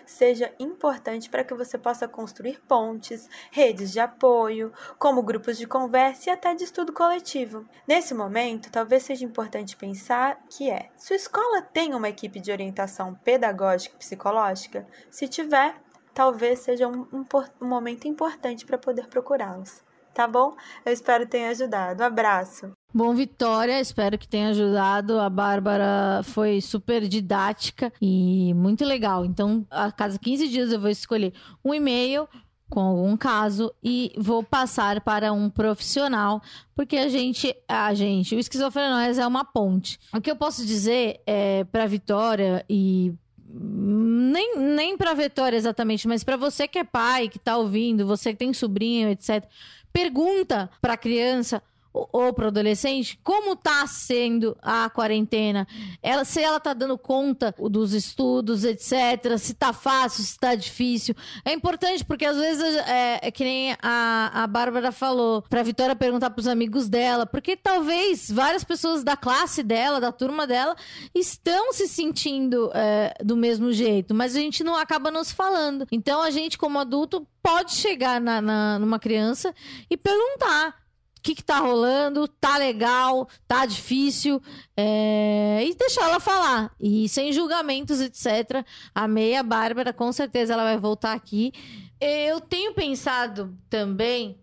seja 0.09 0.51
importante 0.59 1.29
para 1.29 1.43
que 1.43 1.53
você 1.53 1.77
possa 1.77 2.07
construir 2.07 2.59
pontes, 2.67 3.29
redes 3.51 3.91
de 3.91 3.99
apoio, 3.99 4.73
como 4.97 5.21
grupos 5.21 5.57
de 5.57 5.67
conversa 5.67 6.29
e 6.29 6.33
até 6.33 6.55
de 6.55 6.63
estudo 6.63 6.91
coletivo. 6.91 7.65
Nesse 7.87 8.13
momento, 8.13 8.71
talvez 8.71 9.03
seja 9.03 9.23
importante 9.23 9.77
pensar 9.77 10.41
que 10.49 10.69
é: 10.69 10.89
sua 10.97 11.15
escola 11.15 11.61
tem 11.61 11.93
uma 11.93 12.09
equipe 12.09 12.39
de 12.39 12.51
orientação 12.51 13.13
pedagógica 13.23 13.95
e 13.95 13.99
psicológica? 13.99 14.87
Se 15.11 15.27
tiver, 15.27 15.75
talvez 16.13 16.59
seja 16.59 16.87
um, 16.87 17.07
um, 17.13 17.25
um 17.61 17.67
momento 17.67 18.07
importante 18.07 18.65
para 18.65 18.77
poder 18.77 19.07
procurá-los. 19.07 19.83
Tá 20.13 20.27
bom? 20.27 20.55
Eu 20.83 20.91
espero 20.91 21.27
ter 21.27 21.45
ajudado. 21.45 22.01
Um 22.01 22.07
abraço. 22.07 22.78
Bom, 22.91 23.13
Vitória, 23.13 23.79
espero 23.79 24.17
que 24.17 24.27
tenha 24.27 24.49
ajudado. 24.49 25.19
A 25.19 25.29
Bárbara 25.29 26.21
foi 26.23 26.59
super 26.59 27.07
didática 27.07 27.93
e 28.01 28.51
muito 28.55 28.83
legal. 28.83 29.23
Então, 29.23 29.65
a 29.69 29.91
cada 29.91 30.17
15 30.17 30.47
dias 30.47 30.71
eu 30.71 30.79
vou 30.79 30.89
escolher 30.89 31.33
um 31.63 31.73
e-mail 31.73 32.27
com 32.67 32.79
algum 32.79 33.17
caso 33.17 33.73
e 33.83 34.11
vou 34.17 34.43
passar 34.43 35.01
para 35.01 35.33
um 35.33 35.49
profissional, 35.49 36.41
porque 36.75 36.97
a 36.97 37.09
gente, 37.09 37.55
a 37.67 37.93
gente, 37.93 38.35
o 38.35 38.39
esquizofrenóis 38.39 39.17
é 39.17 39.25
uma 39.25 39.43
ponte. 39.43 39.99
O 40.13 40.21
que 40.21 40.29
eu 40.29 40.35
posso 40.35 40.65
dizer 40.65 41.19
é 41.25 41.63
para 41.65 41.87
Vitória 41.87 42.63
e 42.69 43.11
nem, 43.51 44.57
nem 44.57 44.95
para 44.95 45.15
Vitória 45.15 45.57
exatamente, 45.57 46.07
mas 46.07 46.23
para 46.23 46.37
você 46.37 46.67
que 46.67 46.77
é 46.77 46.83
pai, 46.83 47.27
que 47.27 47.39
tá 47.39 47.57
ouvindo, 47.57 48.05
você 48.05 48.31
que 48.31 48.39
tem 48.39 48.53
sobrinho, 48.53 49.09
etc. 49.09 49.43
Pergunta 49.91 50.69
para 50.79 50.93
a 50.93 50.97
criança 50.97 51.63
ou 51.91 52.33
para 52.33 52.45
o 52.45 52.47
adolescente, 52.47 53.19
como 53.23 53.53
está 53.53 53.85
sendo 53.87 54.55
a 54.61 54.89
quarentena? 54.89 55.67
Ela, 56.01 56.23
se 56.23 56.41
ela 56.41 56.57
está 56.57 56.73
dando 56.73 56.97
conta 56.97 57.53
dos 57.57 57.93
estudos, 57.93 58.63
etc. 58.63 59.37
Se 59.37 59.53
está 59.53 59.73
fácil, 59.73 60.23
se 60.23 60.31
está 60.31 60.55
difícil. 60.55 61.15
É 61.43 61.53
importante 61.53 62.05
porque 62.05 62.25
às 62.25 62.37
vezes 62.37 62.63
é, 62.63 63.19
é 63.23 63.31
que 63.31 63.43
nem 63.43 63.75
a, 63.81 64.43
a 64.43 64.47
Bárbara 64.47 64.91
falou, 64.91 65.41
para 65.43 65.61
a 65.61 65.63
Vitória 65.63 65.95
perguntar 65.95 66.29
para 66.29 66.39
os 66.39 66.47
amigos 66.47 66.87
dela, 66.87 67.25
porque 67.25 67.57
talvez 67.57 68.29
várias 68.29 68.63
pessoas 68.63 69.03
da 69.03 69.17
classe 69.17 69.63
dela, 69.63 69.99
da 69.99 70.11
turma 70.11 70.45
dela, 70.45 70.75
estão 71.13 71.73
se 71.73 71.87
sentindo 71.87 72.71
é, 72.73 73.13
do 73.23 73.35
mesmo 73.35 73.71
jeito, 73.71 74.13
mas 74.13 74.35
a 74.35 74.39
gente 74.39 74.63
não 74.63 74.75
acaba 74.75 75.11
nos 75.11 75.31
falando. 75.31 75.87
Então 75.91 76.21
a 76.21 76.29
gente, 76.29 76.57
como 76.57 76.79
adulto, 76.79 77.27
pode 77.41 77.71
chegar 77.73 78.21
na, 78.21 78.41
na 78.41 78.79
numa 78.79 78.99
criança 78.99 79.53
e 79.89 79.97
perguntar 79.97 80.78
o 81.19 81.21
que, 81.21 81.35
que 81.35 81.43
tá 81.43 81.59
rolando, 81.59 82.29
tá 82.29 82.57
legal, 82.57 83.27
tá 83.45 83.65
difícil, 83.65 84.41
é... 84.75 85.61
e 85.65 85.75
deixar 85.75 86.05
ela 86.05 86.19
falar. 86.19 86.73
E 86.79 87.09
sem 87.09 87.33
julgamentos, 87.33 87.99
etc. 87.99 88.65
Amei 88.95 89.35
a 89.35 89.43
Bárbara, 89.43 89.91
com 89.91 90.13
certeza 90.13 90.53
ela 90.53 90.63
vai 90.63 90.77
voltar 90.77 91.11
aqui. 91.11 91.51
Eu 91.99 92.39
tenho 92.39 92.73
pensado 92.73 93.53
também 93.69 94.39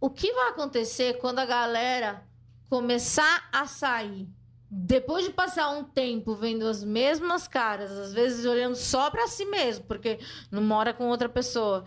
o 0.00 0.10
que 0.10 0.32
vai 0.32 0.48
acontecer 0.48 1.18
quando 1.18 1.38
a 1.38 1.46
galera 1.46 2.24
começar 2.68 3.48
a 3.52 3.68
sair. 3.68 4.28
Depois 4.68 5.24
de 5.24 5.30
passar 5.30 5.70
um 5.70 5.84
tempo 5.84 6.34
vendo 6.34 6.66
as 6.66 6.82
mesmas 6.82 7.46
caras, 7.46 7.92
às 7.92 8.12
vezes 8.12 8.44
olhando 8.44 8.74
só 8.74 9.08
para 9.08 9.28
si 9.28 9.44
mesmo, 9.44 9.84
porque 9.84 10.18
não 10.50 10.62
mora 10.62 10.92
com 10.92 11.06
outra 11.08 11.28
pessoa, 11.28 11.84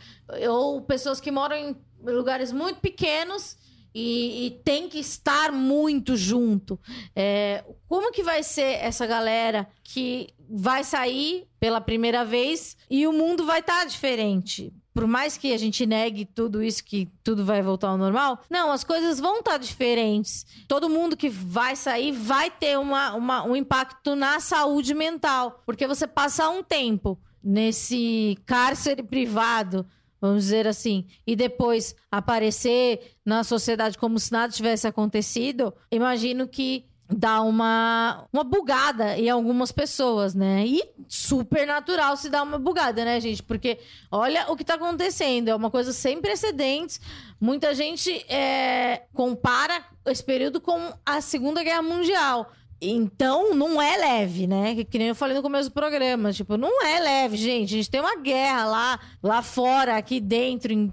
ou 0.49 0.81
pessoas 0.83 1.19
que 1.19 1.31
moram 1.31 1.55
em 1.57 1.75
lugares 2.01 2.53
muito 2.53 2.79
pequenos 2.79 3.57
e, 3.95 4.47
e, 4.47 4.51
tem 4.51 4.89
que 4.89 4.99
estar 4.99 5.53
muito 5.53 6.17
junto. 6.17 6.77
É, 7.15 7.63
como 7.87 8.11
que 8.11 8.21
vai 8.21 8.43
ser 8.43 8.83
essa 8.83 9.07
galera 9.07 9.65
que 9.81 10.27
vai 10.49 10.83
sair 10.83 11.47
pela 11.61 11.79
primeira 11.79 12.25
vez 12.25 12.75
e 12.89 13.07
o 13.07 13.13
mundo 13.13 13.45
vai 13.45 13.61
estar 13.61 13.79
tá 13.79 13.85
diferente? 13.85 14.73
Por 14.93 15.07
mais 15.07 15.37
que 15.37 15.53
a 15.53 15.57
gente 15.57 15.85
negue 15.85 16.25
tudo 16.25 16.61
isso, 16.61 16.83
que 16.83 17.09
tudo 17.23 17.45
vai 17.45 17.61
voltar 17.61 17.87
ao 17.87 17.97
normal, 17.97 18.41
não, 18.49 18.69
as 18.71 18.83
coisas 18.83 19.17
vão 19.17 19.39
estar 19.39 19.51
tá 19.51 19.57
diferentes. 19.57 20.45
Todo 20.67 20.89
mundo 20.89 21.15
que 21.15 21.29
vai 21.29 21.77
sair 21.77 22.11
vai 22.11 22.51
ter 22.51 22.77
uma, 22.77 23.13
uma, 23.13 23.43
um 23.43 23.55
impacto 23.55 24.13
na 24.13 24.41
saúde 24.41 24.93
mental. 24.93 25.63
Porque 25.65 25.87
você 25.87 26.05
passar 26.05 26.49
um 26.49 26.61
tempo 26.61 27.17
nesse 27.41 28.37
cárcere 28.45 29.03
privado 29.03 29.85
vamos 30.27 30.43
dizer 30.43 30.67
assim, 30.67 31.05
e 31.25 31.35
depois 31.35 31.95
aparecer 32.11 33.15
na 33.25 33.43
sociedade 33.43 33.97
como 33.97 34.19
se 34.19 34.31
nada 34.31 34.53
tivesse 34.53 34.87
acontecido, 34.87 35.73
imagino 35.91 36.47
que 36.47 36.85
dá 37.07 37.41
uma, 37.41 38.25
uma 38.33 38.43
bugada 38.43 39.17
em 39.17 39.29
algumas 39.29 39.71
pessoas, 39.71 40.33
né? 40.33 40.65
E 40.65 40.81
super 41.07 41.67
natural 41.67 42.17
se 42.17 42.29
dá 42.29 42.41
uma 42.41 42.57
bugada, 42.57 43.05
né, 43.05 43.19
gente? 43.19 43.43
Porque 43.43 43.79
olha 44.11 44.51
o 44.51 44.55
que 44.55 44.63
tá 44.63 44.73
acontecendo, 44.73 45.49
é 45.49 45.55
uma 45.55 45.69
coisa 45.69 45.93
sem 45.93 46.19
precedentes. 46.19 46.99
Muita 47.39 47.75
gente 47.75 48.11
é, 48.31 49.03
compara 49.13 49.83
esse 50.07 50.23
período 50.23 50.59
com 50.59 50.93
a 51.05 51.21
Segunda 51.21 51.63
Guerra 51.63 51.83
Mundial. 51.83 52.51
Então, 52.87 53.53
não 53.55 53.81
é 53.81 53.97
leve, 53.97 54.45
né? 54.47 54.75
Que, 54.75 54.85
que, 54.85 54.97
nem 54.97 55.07
eu 55.07 55.15
falei 55.15 55.35
no 55.35 55.41
começo 55.41 55.69
do 55.69 55.73
programa. 55.73 56.31
Tipo, 56.31 56.57
não 56.57 56.85
é 56.85 56.99
leve, 56.99 57.37
gente. 57.37 57.73
A 57.73 57.77
gente 57.77 57.89
tem 57.89 57.99
uma 57.99 58.15
guerra 58.17 58.65
lá, 58.65 58.99
lá 59.23 59.41
fora, 59.41 59.97
aqui 59.97 60.19
dentro, 60.19 60.71
em, 60.71 60.91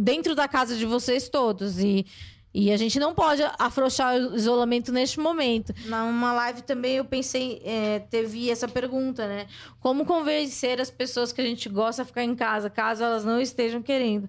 dentro 0.00 0.34
da 0.34 0.46
casa 0.46 0.76
de 0.76 0.86
vocês 0.86 1.28
todos. 1.28 1.78
E, 1.78 2.06
e 2.54 2.70
a 2.72 2.76
gente 2.76 2.98
não 2.98 3.14
pode 3.14 3.42
afrouxar 3.58 4.16
o 4.16 4.36
isolamento 4.36 4.92
neste 4.92 5.20
momento. 5.20 5.74
Numa 5.84 6.32
live 6.32 6.62
também 6.62 6.96
eu 6.96 7.04
pensei, 7.04 7.60
é, 7.64 7.98
teve 7.98 8.50
essa 8.50 8.68
pergunta, 8.68 9.26
né? 9.26 9.46
Como 9.80 10.06
convencer 10.06 10.80
as 10.80 10.90
pessoas 10.90 11.32
que 11.32 11.40
a 11.40 11.44
gente 11.44 11.68
gosta 11.68 12.02
a 12.02 12.04
ficar 12.04 12.24
em 12.24 12.34
casa, 12.34 12.70
caso 12.70 13.02
elas 13.02 13.24
não 13.24 13.40
estejam 13.40 13.82
querendo? 13.82 14.28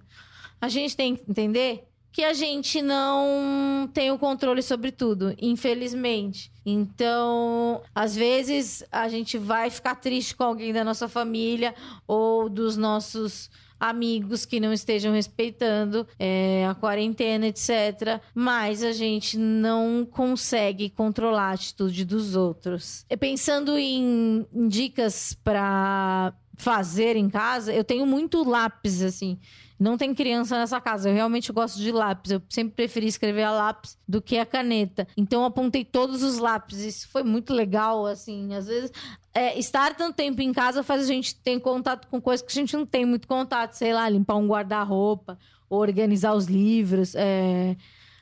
A 0.60 0.68
gente 0.68 0.98
tem 0.98 1.16
que 1.16 1.24
entender 1.30 1.88
que 2.12 2.24
a 2.24 2.34
gente 2.34 2.82
não 2.82 3.88
tem 3.94 4.10
o 4.10 4.18
controle 4.18 4.64
sobre 4.64 4.92
tudo, 4.92 5.36
infelizmente. 5.40 6.52
Então, 6.70 7.82
às 7.96 8.14
vezes 8.14 8.84
a 8.92 9.08
gente 9.08 9.38
vai 9.38 9.70
ficar 9.70 9.96
triste 9.96 10.36
com 10.36 10.44
alguém 10.44 10.74
da 10.74 10.84
nossa 10.84 11.08
família 11.08 11.74
ou 12.06 12.50
dos 12.50 12.76
nossos 12.76 13.50
amigos 13.80 14.46
que 14.46 14.60
não 14.60 14.74
estejam 14.74 15.14
respeitando 15.14 16.06
é, 16.20 16.68
a 16.70 16.76
quarentena, 16.76 17.48
etc. 17.48 18.20
Mas 18.36 18.84
a 18.84 18.92
gente 18.92 19.38
não 19.38 20.06
consegue 20.06 20.90
controlar 20.90 21.52
a 21.52 21.54
atitude 21.54 22.04
dos 22.04 22.36
outros. 22.36 23.06
E 23.10 23.16
pensando 23.16 23.78
em, 23.78 24.46
em 24.54 24.68
dicas 24.68 25.38
para 25.42 26.34
fazer 26.54 27.16
em 27.16 27.30
casa, 27.30 27.74
eu 27.74 27.84
tenho 27.86 28.06
muito 28.06 28.44
lápis 28.44 29.02
assim. 29.02 29.40
Não 29.80 29.98
tem 29.98 30.14
criança 30.14 30.58
nessa 30.58 30.82
casa. 30.82 31.10
Eu 31.10 31.14
realmente 31.14 31.52
gosto 31.52 31.78
de 31.78 31.92
lápis. 31.92 32.32
Eu 32.32 32.42
sempre 32.50 32.74
preferi 32.74 33.08
escrever 33.08 33.44
a 33.44 33.52
lápis 33.52 33.98
do 34.08 34.22
que 34.22 34.38
a 34.38 34.46
caneta. 34.46 35.08
Então 35.16 35.42
eu 35.42 35.46
apontei 35.46 35.86
todos 35.86 36.24
os 36.24 36.40
lápis. 36.40 36.80
Isso 36.80 37.08
foi 37.10 37.24
muito 37.24 37.54
legal, 37.54 38.06
assim. 38.06 38.56
Às 38.56 38.68
vezes, 38.68 38.92
é, 39.34 39.58
estar 39.58 39.96
tanto 39.96 40.16
tempo 40.16 40.42
em 40.42 40.52
casa 40.52 40.82
faz 40.82 41.04
a 41.04 41.08
gente 41.08 41.36
ter 41.36 41.60
contato 41.60 42.08
com 42.08 42.20
coisas 42.20 42.46
que 42.46 42.52
a 42.52 42.60
gente 42.60 42.76
não 42.76 42.86
tem 42.86 43.06
muito 43.06 43.28
contato. 43.28 43.74
Sei 43.74 43.94
lá, 43.94 44.10
limpar 44.10 44.36
um 44.36 44.48
guarda-roupa, 44.48 45.38
organizar 45.70 46.34
os 46.34 46.46
livros. 46.46 47.14
É... 47.16 47.76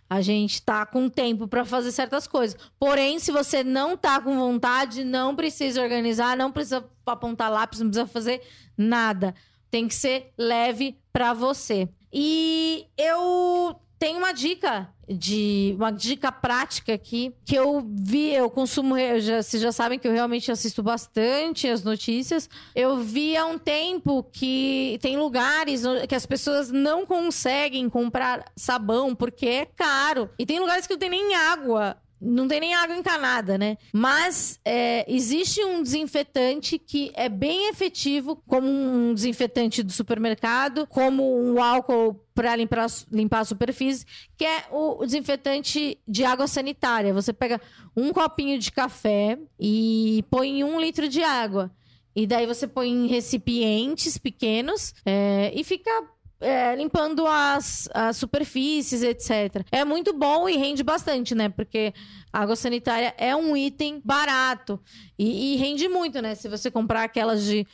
A 0.08 0.22
gente 0.22 0.62
tá 0.62 0.86
com 0.86 1.10
tempo 1.10 1.48
para 1.48 1.66
fazer 1.66 1.92
certas 1.92 2.28
coisas. 2.28 2.56
Porém, 2.78 3.18
se 3.18 3.32
você 3.32 3.64
não 3.64 3.98
tá 3.98 4.22
com 4.22 4.38
vontade, 4.38 5.04
não 5.04 5.36
precisa 5.36 5.82
organizar, 5.82 6.38
não 6.38 6.52
precisa 6.52 6.86
apontar 7.06 7.52
lápis, 7.52 7.80
não 7.80 7.88
precisa 7.88 8.06
fazer 8.06 8.42
nada. 8.78 9.34
Tem 9.70 9.88
que 9.88 9.96
ser 9.96 10.32
leve 10.38 10.98
para 11.12 11.34
você. 11.34 11.90
E 12.12 12.88
eu 12.98 13.80
tem 13.98 14.18
uma 14.18 14.34
dica 14.34 14.90
de 15.08 15.74
uma 15.78 15.92
dica 15.92 16.32
prática 16.32 16.94
aqui 16.94 17.34
que 17.46 17.56
eu 17.56 17.86
vi, 17.88 18.34
eu 18.34 18.50
consumo, 18.50 18.98
eu 18.98 19.20
já, 19.20 19.42
vocês 19.42 19.62
já 19.62 19.72
sabem 19.72 20.00
que 20.00 20.08
eu 20.08 20.12
realmente 20.12 20.52
assisto 20.52 20.82
bastante 20.82 21.68
as 21.68 21.84
notícias. 21.84 22.50
Eu 22.76 22.98
vi 22.98 23.38
há 23.38 23.46
um 23.46 23.58
tempo 23.58 24.24
que 24.24 24.98
tem 25.02 25.18
lugares 25.18 25.84
que 26.08 26.16
as 26.16 26.26
pessoas 26.26 26.72
não 26.72 27.06
conseguem 27.06 27.90
comprar 27.90 28.46
sabão 28.56 29.16
porque 29.16 29.48
é 29.48 29.66
caro. 29.66 30.30
E 30.38 30.46
tem 30.46 30.60
lugares 30.60 30.88
que 30.88 30.94
não 30.94 31.00
tem 31.00 31.10
nem 31.10 31.36
água 31.36 31.98
não 32.20 32.48
tem 32.48 32.60
nem 32.60 32.74
água 32.74 32.96
encanada, 32.96 33.58
né? 33.58 33.78
Mas 33.94 34.60
é, 34.64 35.06
existe 35.08 35.64
um 35.64 35.84
desinfetante 35.84 36.80
que 36.80 37.12
é 37.14 37.30
bem 37.30 37.70
efetivo, 37.70 38.42
como 38.48 38.68
um 38.68 39.14
desinfetante 39.14 39.84
do 39.84 39.92
supermercado, 39.92 40.88
como 40.88 41.24
um 41.40 41.62
álcool 41.62 42.20
para 42.34 42.56
limpar, 42.56 42.88
limpar 43.12 43.40
a 43.40 43.46
superfície, 43.46 44.06
que 44.38 44.46
é 44.46 44.66
o 44.72 45.06
desinfetante 45.06 45.98
de 46.08 46.24
água 46.24 46.48
sanitária. 46.48 47.14
Você 47.14 47.32
pega 47.32 47.62
um 47.96 48.12
copinho 48.12 48.58
de 48.60 48.72
café 48.72 49.38
e 49.60 50.24
põe 50.30 50.64
um 50.64 50.80
litro 50.80 51.08
de 51.08 51.24
água. 51.24 51.72
E 52.16 52.26
daí 52.26 52.46
você 52.46 52.66
põe 52.66 52.90
em 52.90 53.08
recipientes 53.08 54.18
pequenos 54.18 54.94
é, 55.06 55.52
e 55.54 55.64
fica 55.66 55.92
é, 56.40 56.76
limpando 56.76 57.26
as, 57.26 57.90
as 57.94 58.18
superfícies, 58.18 59.02
etc. 59.02 59.66
É 59.72 59.86
muito 59.86 60.14
bom 60.14 60.48
e 60.50 60.58
rende 60.58 60.84
bastante, 60.84 61.34
né? 61.34 61.50
Porque 61.50 61.94
a 62.32 62.42
água 62.42 62.56
sanitária 62.56 63.14
é 63.18 63.36
um 63.36 63.56
item 63.56 64.02
barato 64.04 64.80
e, 65.18 65.54
e 65.54 65.58
rende 65.58 65.88
muito, 65.88 66.22
né? 66.22 66.36
Se 66.36 66.48
você 66.50 66.70
comprar 66.70 67.04
aquelas 67.04 67.44
de, 67.44 67.66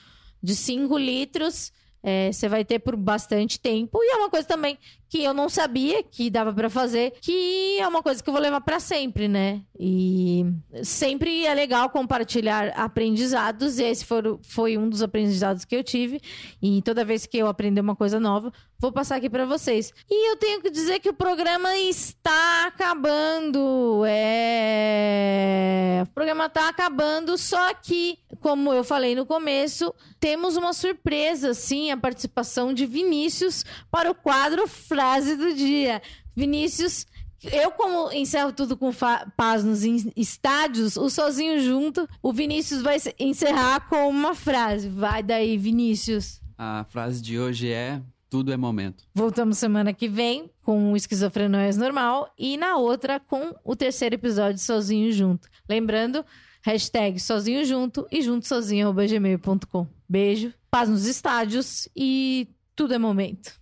de 0.41 0.56
5 0.56 0.97
litros, 0.97 1.71
é, 2.03 2.31
você 2.31 2.47
vai 2.47 2.65
ter 2.65 2.79
por 2.79 2.95
bastante 2.95 3.59
tempo. 3.59 3.99
E 4.01 4.13
é 4.13 4.17
uma 4.17 4.29
coisa 4.29 4.47
também 4.47 4.77
que 5.11 5.21
eu 5.21 5.33
não 5.33 5.49
sabia 5.49 6.01
que 6.01 6.29
dava 6.29 6.53
para 6.53 6.69
fazer, 6.69 7.11
que 7.19 7.77
é 7.77 7.85
uma 7.85 8.01
coisa 8.01 8.23
que 8.23 8.29
eu 8.29 8.33
vou 8.33 8.41
levar 8.41 8.61
para 8.61 8.79
sempre, 8.79 9.27
né? 9.27 9.61
E 9.77 10.45
sempre 10.83 11.45
é 11.45 11.53
legal 11.53 11.89
compartilhar 11.89 12.69
aprendizados, 12.69 13.77
e 13.77 13.83
esse 13.83 14.05
foi, 14.05 14.21
foi 14.41 14.77
um 14.77 14.87
dos 14.87 15.03
aprendizados 15.03 15.65
que 15.65 15.75
eu 15.75 15.83
tive. 15.83 16.21
E 16.61 16.81
toda 16.81 17.03
vez 17.03 17.25
que 17.25 17.37
eu 17.37 17.47
aprender 17.47 17.81
uma 17.81 17.93
coisa 17.93 18.21
nova, 18.21 18.53
vou 18.79 18.89
passar 18.89 19.17
aqui 19.17 19.29
para 19.29 19.45
vocês. 19.45 19.93
E 20.09 20.31
eu 20.31 20.37
tenho 20.37 20.61
que 20.61 20.69
dizer 20.69 20.99
que 20.99 21.09
o 21.09 21.13
programa 21.13 21.75
está 21.75 22.67
acabando. 22.67 24.03
É. 24.07 26.03
O 26.03 26.13
programa 26.13 26.45
está 26.45 26.69
acabando, 26.69 27.37
só 27.37 27.73
que, 27.73 28.17
como 28.41 28.73
eu 28.73 28.84
falei 28.84 29.15
no 29.15 29.25
começo, 29.25 29.93
temos 30.19 30.58
uma 30.58 30.73
surpresa, 30.73 31.54
sim, 31.54 31.91
a 31.91 31.97
participação 31.97 32.73
de 32.73 32.86
Vinícius 32.86 33.63
para 33.89 34.10
o 34.10 34.15
quadro 34.15 34.67
frase 34.67 35.36
do 35.36 35.54
dia. 35.54 36.01
Vinícius, 36.36 37.06
eu, 37.43 37.71
como 37.71 38.12
encerro 38.12 38.51
tudo 38.51 38.75
com 38.75 38.91
paz 39.38 39.63
nos 39.63 39.84
estádios, 40.15 40.97
o 40.97 41.10
sozinho 41.10 41.62
junto, 41.62 42.08
o 42.21 42.34
Vinícius 42.34 42.82
vai 42.82 42.97
encerrar 43.19 43.88
com 43.88 44.10
uma 44.10 44.34
frase. 44.34 44.89
Vai 44.89 45.21
daí, 45.21 45.58
Vinícius. 45.58 46.41
A 46.58 46.84
frase 46.89 47.21
de 47.21 47.39
hoje 47.39 47.71
é: 47.71 48.01
tudo 48.30 48.51
é 48.51 48.58
momento. 48.58 49.04
Voltamos 49.13 49.58
semana 49.58 49.93
que 49.93 50.08
vem 50.08 50.49
com 50.63 50.93
o 50.93 50.95
Esquizofrenóias 50.95 51.77
Normal 51.77 52.34
e 52.38 52.58
na 52.58 52.77
outra 52.77 53.19
com 53.19 53.54
o 53.63 53.75
terceiro 53.75 54.15
episódio 54.15 54.60
Sozinho 54.60 55.12
Junto. 55.12 55.47
Lembrando, 55.67 56.23
hashtag 56.62 57.19
Sozinho 57.19 57.65
Junto 57.65 58.08
e 58.12 58.21
junto 58.21 58.47
sozinho 58.47 58.93
gmail.com. 58.93 59.88
Beijo, 60.08 60.54
paz 60.69 60.89
nos 60.89 61.06
estádios 61.06 61.88
e 61.95 62.47
tudo 62.76 62.93
é 62.93 62.97
momento. 62.97 63.60